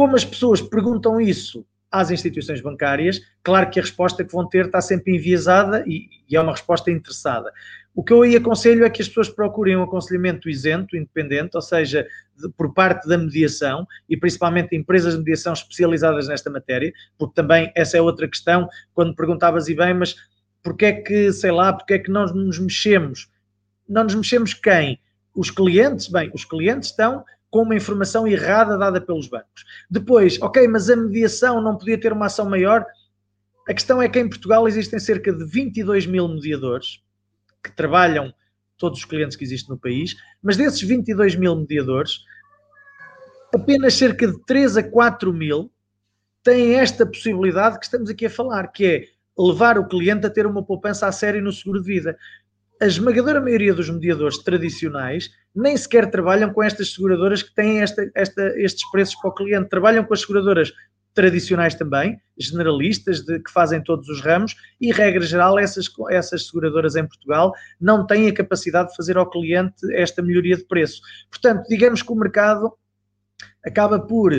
[0.00, 4.64] como as pessoas perguntam isso às instituições bancárias, claro que a resposta que vão ter
[4.64, 7.52] está sempre enviesada e, e é uma resposta interessada.
[7.94, 11.60] O que eu aí aconselho é que as pessoas procurem um aconselhamento isento, independente, ou
[11.60, 17.34] seja, de, por parte da mediação e principalmente empresas de mediação especializadas nesta matéria, porque
[17.34, 20.16] também essa é outra questão, quando perguntavas e bem, mas
[20.62, 23.28] porque é que, sei lá, porque é que nós nos mexemos?
[23.86, 24.98] Não nos mexemos quem?
[25.34, 26.08] Os clientes?
[26.08, 29.64] Bem, os clientes estão com uma informação errada dada pelos bancos.
[29.90, 32.86] Depois, ok, mas a mediação não podia ter uma ação maior?
[33.68, 37.02] A questão é que em Portugal existem cerca de 22 mil mediadores
[37.62, 38.32] que trabalham
[38.78, 42.20] todos os clientes que existem no país, mas desses 22 mil mediadores,
[43.54, 45.70] apenas cerca de 3 a 4 mil
[46.42, 49.04] têm esta possibilidade que estamos aqui a falar, que é
[49.38, 52.16] levar o cliente a ter uma poupança a sério no seguro de vida.
[52.82, 58.10] A esmagadora maioria dos mediadores tradicionais nem sequer trabalham com estas seguradoras que têm esta,
[58.14, 59.68] esta, estes preços para o cliente.
[59.68, 60.72] Trabalham com as seguradoras
[61.12, 66.96] tradicionais também, generalistas, de, que fazem todos os ramos, e regra geral, essas, essas seguradoras
[66.96, 71.02] em Portugal não têm a capacidade de fazer ao cliente esta melhoria de preço.
[71.28, 72.72] Portanto, digamos que o mercado
[73.64, 74.32] acaba por,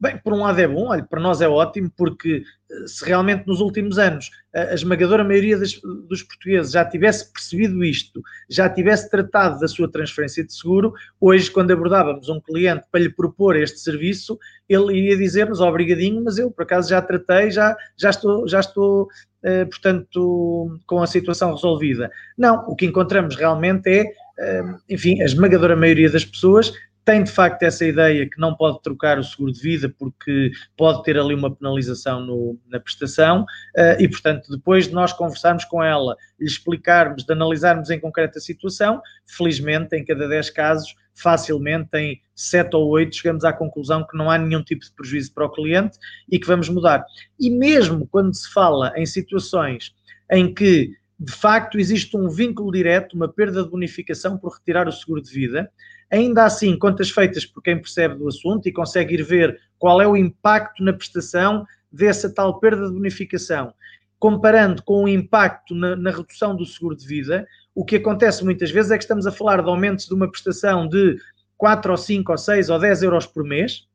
[0.00, 3.46] bem, por um lado é bom, olha, para nós é ótimo, porque eh, se realmente
[3.46, 9.10] nos últimos anos a, esmagadora maioria das, dos portugueses já tivesse percebido isto, já tivesse
[9.10, 13.80] tratado da sua transferência de seguro, hoje, quando abordávamos um cliente para lhe propor este
[13.80, 18.60] serviço, ele iria dizer-nos, obrigadinho, mas eu por acaso já tratei, já, já estou, já
[18.60, 22.10] estou uh, portanto, com a situação resolvida.
[22.38, 26.72] Não, o que encontramos realmente é, uh, enfim, a esmagadora maioria das pessoas
[27.04, 31.02] tem de facto essa ideia que não pode trocar o seguro de vida porque pode
[31.02, 35.82] ter ali uma penalização no, na prestação uh, e, portanto, depois de nós conversarmos com
[35.82, 41.90] ela, lhe explicarmos, de analisarmos em concreta a situação, felizmente, em cada 10 casos, facilmente
[41.94, 45.46] em 7 ou 8 chegamos à conclusão que não há nenhum tipo de prejuízo para
[45.46, 45.98] o cliente
[46.30, 47.04] e que vamos mudar.
[47.38, 49.94] E mesmo quando se fala em situações
[50.30, 54.92] em que de facto existe um vínculo direto, uma perda de bonificação por retirar o
[54.92, 55.70] seguro de vida,
[56.10, 60.08] Ainda assim, contas feitas por quem percebe do assunto e consegue ir ver qual é
[60.08, 63.72] o impacto na prestação dessa tal perda de bonificação,
[64.18, 68.70] comparando com o impacto na, na, redução do seguro de vida, o que acontece muitas
[68.70, 71.16] vezes é que estamos a falar de aumentos de uma prestação de
[71.56, 73.86] 4 ou 5 ou 6 ou 10 euros por mês,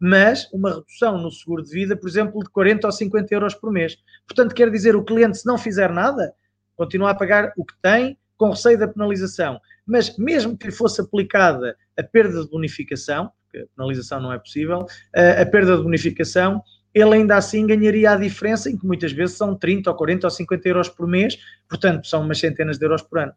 [0.00, 3.72] mas uma redução no seguro de vida, por exemplo, de 40 ou 50 euros por
[3.72, 3.96] mês.
[4.26, 6.34] Portanto, quer dizer, o cliente, se não fizer nada,
[6.74, 11.00] continua a pagar o que tem com receio da penalização mas mesmo que lhe fosse
[11.00, 16.62] aplicada a perda de bonificação, porque a penalização não é possível, a perda de bonificação,
[16.94, 20.30] ele ainda assim ganharia a diferença, em que muitas vezes são 30 ou 40 ou
[20.30, 23.32] 50 euros por mês, portanto são umas centenas de euros por ano.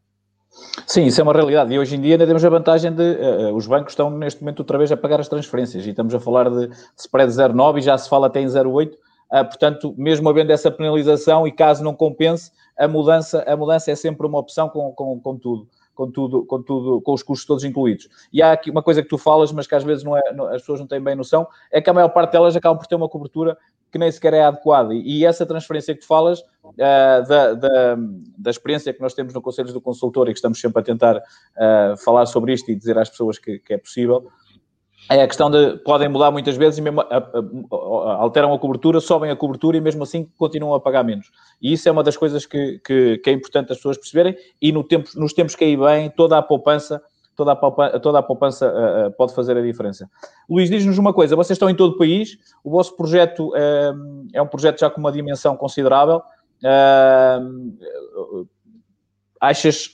[0.87, 1.73] Sim, isso é uma realidade.
[1.73, 4.59] E hoje em dia ainda temos a vantagem de uh, os bancos estão neste momento
[4.59, 7.97] outra vez a pagar as transferências e estamos a falar de spread 0,9 e já
[7.97, 8.93] se fala até em 0,8.
[8.93, 13.95] Uh, portanto, mesmo havendo essa penalização e caso não compense, a mudança, a mudança é
[13.95, 17.63] sempre uma opção com, com, com tudo com tudo, com tudo, com os custos todos
[17.63, 18.07] incluídos.
[18.31, 20.47] E há aqui uma coisa que tu falas, mas que às vezes não é, não,
[20.47, 22.95] as pessoas não têm bem noção, é que a maior parte delas acabam por ter
[22.95, 23.57] uma cobertura
[23.91, 24.93] que nem sequer é adequada.
[24.93, 27.95] E, e essa transferência que tu falas, uh, da, da,
[28.37, 31.17] da, experiência que nós temos no Conselho do Consultor e que estamos sempre a tentar
[31.17, 34.27] uh, falar sobre isto e dizer às pessoas que, que é possível,
[35.09, 37.01] é a questão de podem mudar muitas vezes e mesmo
[37.69, 41.31] alteram a cobertura, sobem a cobertura e mesmo assim continuam a pagar menos.
[41.61, 44.71] E isso é uma das coisas que, que, que é importante as pessoas perceberem e
[44.71, 47.01] no tempo, nos tempos que aí vem, toda a poupança,
[47.35, 50.09] toda a poupança, toda a poupança uh, pode fazer a diferença.
[50.49, 54.41] Luís, diz-nos uma coisa, vocês estão em todo o país, o vosso projeto uh, é
[54.41, 56.21] um projeto já com uma dimensão considerável.
[59.39, 59.91] Achas,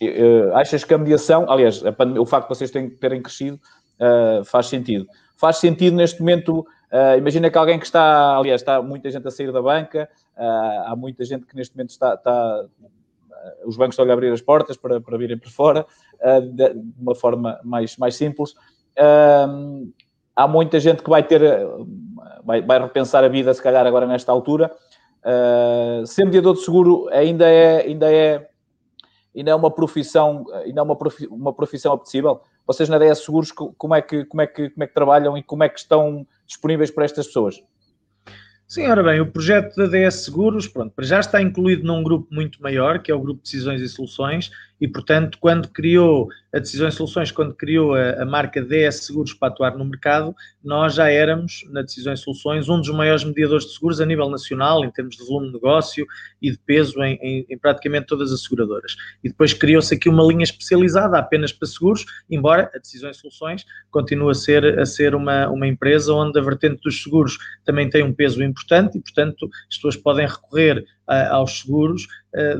[0.53, 1.83] achas que a mediação, aliás,
[2.17, 3.59] o facto de vocês terem crescido
[4.01, 5.07] uh, faz sentido.
[5.37, 9.31] Faz sentido neste momento Uh, imagina que alguém que está, aliás, está muita gente a
[9.31, 12.65] sair da banca, uh, há muita gente que neste momento está, está
[13.65, 15.83] os bancos estão a abrir as portas para, para virem por fora,
[16.53, 18.53] de, uma forma mais, mais simples.
[20.35, 21.41] há muita gente que vai ter,
[22.43, 24.69] vai, vai repensar a vida, se calhar, agora nesta altura.
[26.05, 28.47] ser mediador de seguro ainda é, ainda é,
[29.35, 30.97] ainda é uma profissão, ainda é uma,
[31.31, 32.41] uma profissão apetecível.
[32.65, 35.43] Vocês na DS Seguros, como é, que, como, é que, como é que trabalham e
[35.43, 37.61] como é que estão disponíveis para estas pessoas?
[38.71, 42.63] Sim, ora bem, o projeto da DS Seguros, pronto, já está incluído num grupo muito
[42.63, 44.49] maior, que é o Grupo de Decisões e Soluções,
[44.81, 49.31] e, portanto, quando criou a Decisões e Soluções, quando criou a, a, marca DS Seguros
[49.31, 53.65] para atuar no mercado, nós já éramos, na Decisões e Soluções, um dos maiores mediadores
[53.65, 56.05] de seguros a nível nacional, em termos de volume de negócio
[56.41, 58.95] e de peso em, em, em praticamente todas as seguradoras.
[59.23, 63.65] E depois criou-se aqui uma linha especializada apenas para seguros, embora a Decisões e Soluções
[63.91, 68.03] continue a ser, a ser uma, uma empresa onde a vertente dos seguros também tem
[68.03, 68.60] um peso importante
[68.95, 70.85] e, portanto, as pessoas podem recorrer
[71.29, 72.07] aos seguros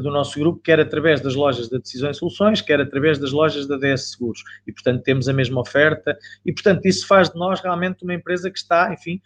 [0.02, 3.78] do nosso grupo, quer através das lojas da Decisões Soluções, quer através das lojas da
[3.78, 4.44] DS Seguros.
[4.68, 8.52] E, portanto, temos a mesma oferta e, portanto, isso faz de nós realmente uma empresa
[8.52, 9.22] que está, enfim,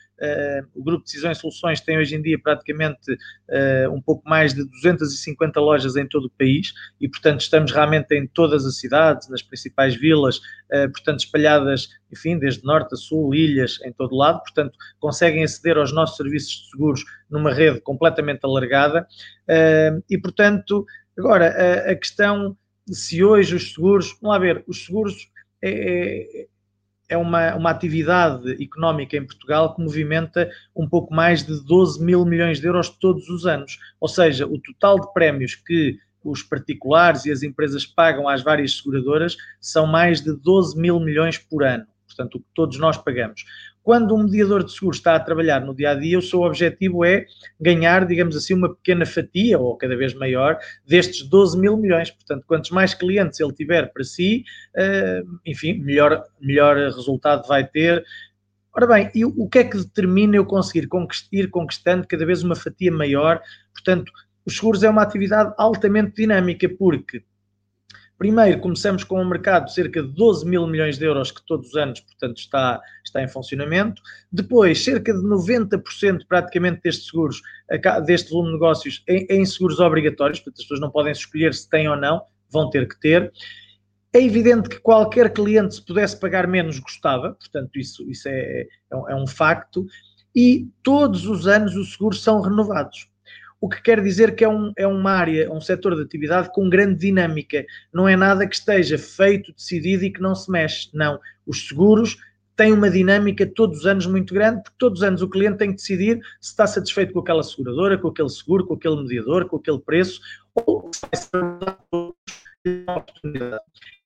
[0.74, 4.63] o Grupo Decisões e Soluções tem hoje em dia praticamente uh, um pouco mais de
[4.63, 9.41] 250 lojas em todo o país e, portanto, estamos realmente em todas as cidades, nas
[9.41, 14.78] principais vilas, uh, portanto, espalhadas, enfim, desde norte a sul, ilhas, em todo lado, portanto,
[14.99, 19.05] conseguem aceder aos nossos serviços de seguros numa rede completamente alargada.
[20.09, 20.86] E, portanto,
[21.18, 22.57] agora, a, questão
[22.89, 25.30] se hoje os seguros, vamos lá ver, os seguros
[25.61, 26.47] é,
[27.08, 32.26] é uma, uma atividade económica em Portugal que movimenta um pouco mais de 12 mil
[32.26, 33.78] milhões de euros todos os anos.
[33.99, 38.78] Ou seja, o total de prémios que os particulares e as empresas pagam às várias
[38.78, 41.86] seguradoras são mais de 12 mil milhões por ano.
[42.08, 43.45] Portanto, o que todos nós pagamos
[43.86, 47.06] quando um mediador de seguros está a trabalhar no dia a dia, o seu objetivo
[47.06, 47.28] é
[47.62, 50.58] ganhar, digamos assim, uma pequena fatia, ou cada vez maior,
[50.88, 52.10] destes 12 mil milhões.
[52.10, 54.44] Portanto, quantos mais clientes ele tiver para si,
[54.76, 58.04] eh, enfim, melhor, melhor resultado vai ter.
[58.74, 60.90] Ora bem, e o que é que determina eu conseguir
[61.32, 63.40] ir conquistando cada vez uma fatia maior?
[63.72, 64.12] Portanto,
[64.44, 67.22] os seguros é uma atividade altamente dinâmica, porque
[68.18, 71.68] Primeiro, começamos com um mercado de cerca de 12 mil milhões de euros que todos
[71.68, 74.01] os anos, portanto, está, está em funcionamento.
[74.32, 77.41] Depois, cerca de 90% praticamente destes seguros,
[78.05, 81.70] deste volume de negócios, em, em seguros obrigatórios, portanto, as pessoas não podem escolher se
[81.70, 83.34] têm ou não, vão ter que ter.
[84.13, 88.95] É evidente que qualquer cliente, se pudesse pagar menos, gostava, portanto, isso, isso é, é,
[88.95, 89.86] um, é um facto.
[90.34, 93.09] E todos os anos os seguros são renovados
[93.66, 96.70] o que quer dizer que é, um, é uma área, um setor de atividade com
[96.70, 97.66] grande dinâmica.
[97.91, 100.88] Não é nada que esteja feito, decidido e que não se mexe.
[100.93, 101.20] Não.
[101.47, 102.16] Os seguros
[102.55, 105.70] têm uma dinâmica todos os anos muito grande, porque todos os anos o cliente tem
[105.72, 109.57] que decidir se está satisfeito com aquela seguradora, com aquele seguro, com aquele mediador, com
[109.57, 110.22] aquele preço,
[110.53, 112.13] ou se vai ser
[112.86, 113.63] uma oportunidade.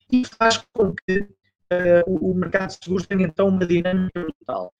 [0.09, 4.73] E faz com que uh, o mercado de seguros tenha então uma dinâmica brutal.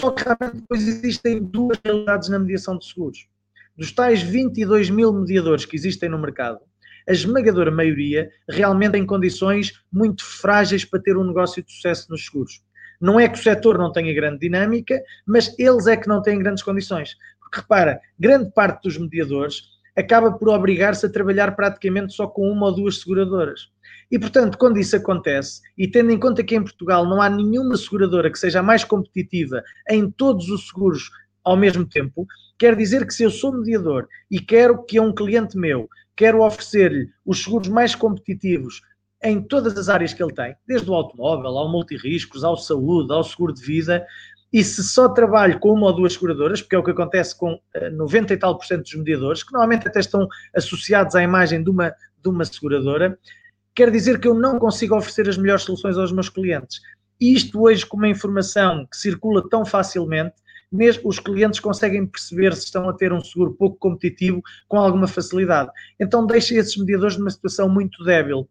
[0.00, 3.28] Só que realmente depois existem duas realidades na mediação de seguros.
[3.76, 6.60] Dos tais 22 mil mediadores que existem no mercado,
[7.08, 12.24] a esmagadora maioria realmente tem condições muito frágeis para ter um negócio de sucesso nos
[12.24, 12.62] seguros.
[13.00, 16.38] Não é que o setor não tenha grande dinâmica, mas eles é que não têm
[16.38, 17.16] grandes condições.
[17.40, 19.62] Porque repara, grande parte dos mediadores
[19.96, 23.68] acaba por obrigar-se a trabalhar praticamente só com uma ou duas seguradoras.
[24.08, 27.76] E, portanto, quando isso acontece, e tendo em conta que em Portugal não há nenhuma
[27.76, 31.10] seguradora que seja mais competitiva em todos os seguros
[31.44, 32.26] ao mesmo tempo,
[32.58, 36.42] quer dizer que se eu sou mediador e quero que a um cliente meu, quero
[36.42, 38.80] oferecer-lhe os seguros mais competitivos
[39.22, 43.24] em todas as áreas que ele tem, desde o automóvel, ao multirriscos, ao saúde, ao
[43.24, 44.06] seguro de vida,
[44.52, 47.58] e se só trabalho com uma ou duas seguradoras, porque é o que acontece com
[47.92, 51.64] 90 eh, e tal por cento dos mediadores, que normalmente até estão associados à imagem
[51.64, 51.90] de uma,
[52.22, 53.18] de uma seguradora,
[53.74, 56.80] quer dizer que eu não consigo oferecer as melhores soluções aos meus clientes.
[57.20, 60.34] Isto hoje, com uma informação que circula tão facilmente,
[60.74, 65.06] mesmo os clientes conseguem perceber se estão a ter um seguro pouco competitivo com alguma
[65.06, 65.70] facilidade.
[65.98, 68.48] Então deixa esses mediadores numa situação muito débil.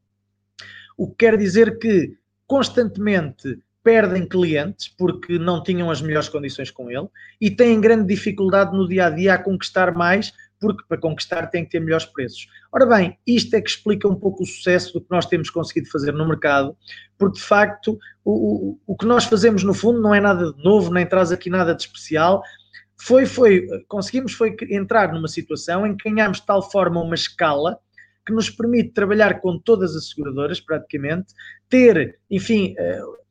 [0.97, 2.15] O que quer dizer que
[2.47, 7.09] constantemente perdem clientes porque não tinham as melhores condições com ele
[7.41, 11.65] e têm grande dificuldade no dia a dia a conquistar mais porque para conquistar tem
[11.65, 12.47] que ter melhores preços.
[12.71, 15.89] Ora bem, isto é que explica um pouco o sucesso do que nós temos conseguido
[15.89, 16.75] fazer no mercado,
[17.17, 20.63] porque de facto o, o, o que nós fazemos no fundo não é nada de
[20.63, 22.41] novo, nem traz aqui nada de especial.
[22.97, 27.77] Foi, foi, conseguimos foi entrar numa situação em que ganhámos de tal forma uma escala
[28.25, 31.33] que nos permite trabalhar com todas as seguradoras, praticamente,
[31.67, 33.22] ter, enfim, uh,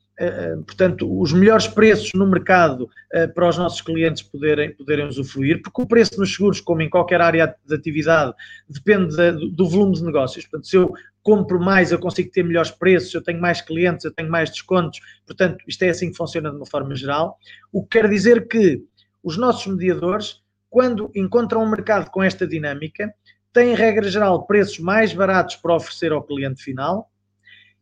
[0.66, 2.88] portanto, os melhores preços no mercado
[3.34, 7.20] para os nossos clientes poderem, poderem usufruir, porque o preço nos seguros, como em qualquer
[7.20, 8.32] área de atividade,
[8.68, 9.16] depende
[9.50, 10.46] do volume de negócios.
[10.46, 10.92] Portanto, se eu
[11.22, 15.00] compro mais, eu consigo ter melhores preços, eu tenho mais clientes, eu tenho mais descontos.
[15.26, 17.38] Portanto, isto é assim que funciona de uma forma geral.
[17.72, 18.82] O que quer dizer que
[19.22, 23.12] os nossos mediadores, quando encontram um mercado com esta dinâmica,
[23.52, 27.11] têm, regra geral, preços mais baratos para oferecer ao cliente final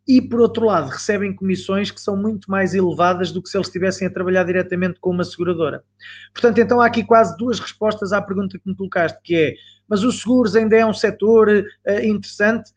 [0.07, 3.69] e, por outro lado, recebem comissões que são muito mais elevadas do que se eles
[3.69, 5.85] estivessem a trabalhar diretamente com uma seguradora.
[6.33, 9.55] Portanto, então há aqui quase duas respostas à pergunta que me colocaste, que é,
[9.89, 12.73] mas os seguros ainda é um setor uh, interessante?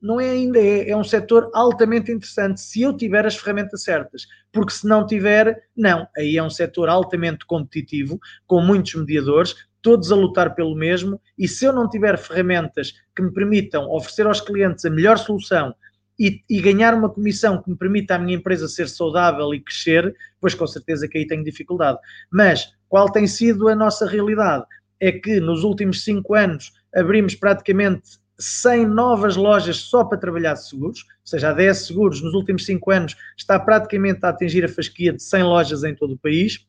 [0.00, 4.26] Não é ainda, é, é um setor altamente interessante se eu tiver as ferramentas certas,
[4.52, 6.06] porque se não tiver, não.
[6.16, 11.48] Aí é um setor altamente competitivo, com muitos mediadores, todos a lutar pelo mesmo, e
[11.48, 15.74] se eu não tiver ferramentas que me permitam oferecer aos clientes a melhor solução
[16.18, 20.14] e, e, ganhar uma comissão que me permita a minha empresa ser saudável e crescer,
[20.40, 21.98] pois com certeza que aí tenho dificuldade.
[22.30, 24.64] Mas qual tem sido a nossa realidade?
[24.98, 30.68] É que nos últimos cinco anos abrimos praticamente 100 novas lojas só para trabalhar de
[30.68, 34.68] seguros, ou seja, a DS Seguros nos últimos cinco anos está praticamente a atingir a
[34.68, 36.66] fasquia de 100 lojas em todo o país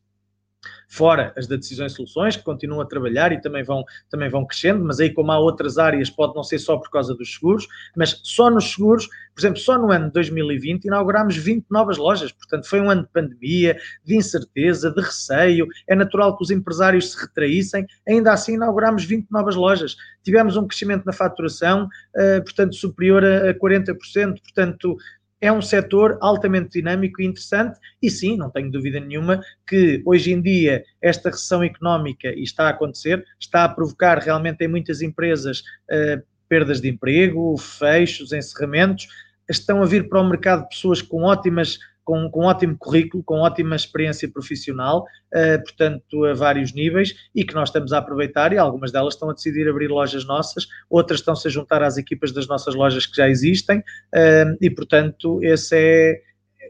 [0.87, 4.45] fora as da Decisões e Soluções, que continuam a trabalhar e também vão, também vão
[4.45, 7.67] crescendo, mas aí como há outras áreas, pode não ser só por causa dos seguros,
[7.95, 12.31] mas só nos seguros, por exemplo, só no ano de 2020 inaugurámos 20 novas lojas,
[12.31, 17.11] portanto foi um ano de pandemia, de incerteza, de receio, é natural que os empresários
[17.11, 22.75] se retraíssem, ainda assim inaugurámos 20 novas lojas, tivemos um crescimento na faturação, uh, portanto
[22.75, 23.95] superior a 40%,
[24.41, 24.97] portanto
[25.39, 30.31] é um setor altamente dinâmico e interessante, e sim, não tenho dúvida nenhuma que hoje
[30.31, 35.01] em dia esta recessão económica, e está a acontecer, está a provocar realmente em muitas
[35.01, 39.07] empresas uh, perdas de emprego, fechos, encerramentos,
[39.49, 43.75] estão a vir para o mercado pessoas com ótimas com, com ótimo currículo, com ótima
[43.75, 45.03] experiência profissional,
[45.35, 49.29] uh, portanto, a vários níveis, e que nós estamos a aproveitar, e algumas delas estão
[49.29, 53.17] a decidir abrir lojas nossas, outras estão-se a juntar às equipas das nossas lojas que
[53.17, 56.21] já existem, uh, e, portanto, esse é,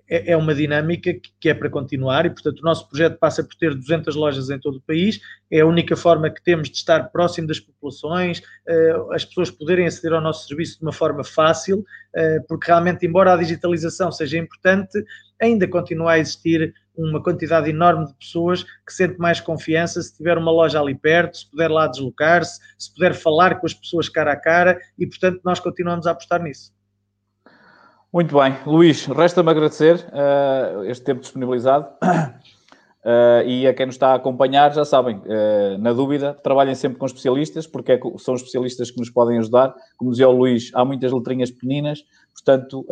[0.09, 3.53] é, é uma dinâmica que é para continuar e, portanto, o nosso projeto passa por
[3.53, 5.19] ter 200 lojas em todo o país.
[5.51, 9.85] É a única forma que temos de estar próximo das populações, eh, as pessoas poderem
[9.85, 11.85] aceder ao nosso serviço de uma forma fácil,
[12.47, 15.03] porque realmente, embora a digitalização seja importante,
[15.41, 20.37] ainda continua a existir uma quantidade enorme de pessoas que sente mais confiança se tiver
[20.37, 24.33] uma loja ali perto, se puder lá deslocar-se, se puder falar com as pessoas cara
[24.33, 26.75] a cara e, portanto, nós continuamos a apostar nisso.
[28.11, 34.13] Muito bem, Luís, resta-me agradecer uh, este tempo disponibilizado uh, e a quem nos está
[34.13, 38.89] a acompanhar, já sabem, uh, na dúvida, trabalhem sempre com especialistas, porque é, são especialistas
[38.89, 39.75] que nos podem ajudar.
[39.97, 41.99] Como dizia o Luís, há muitas letrinhas pequeninas,
[42.33, 42.85] portanto,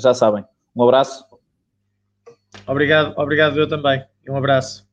[0.00, 0.44] já sabem.
[0.74, 1.31] Um abraço.
[2.66, 4.04] Obrigado, obrigado eu também.
[4.28, 4.91] Um abraço.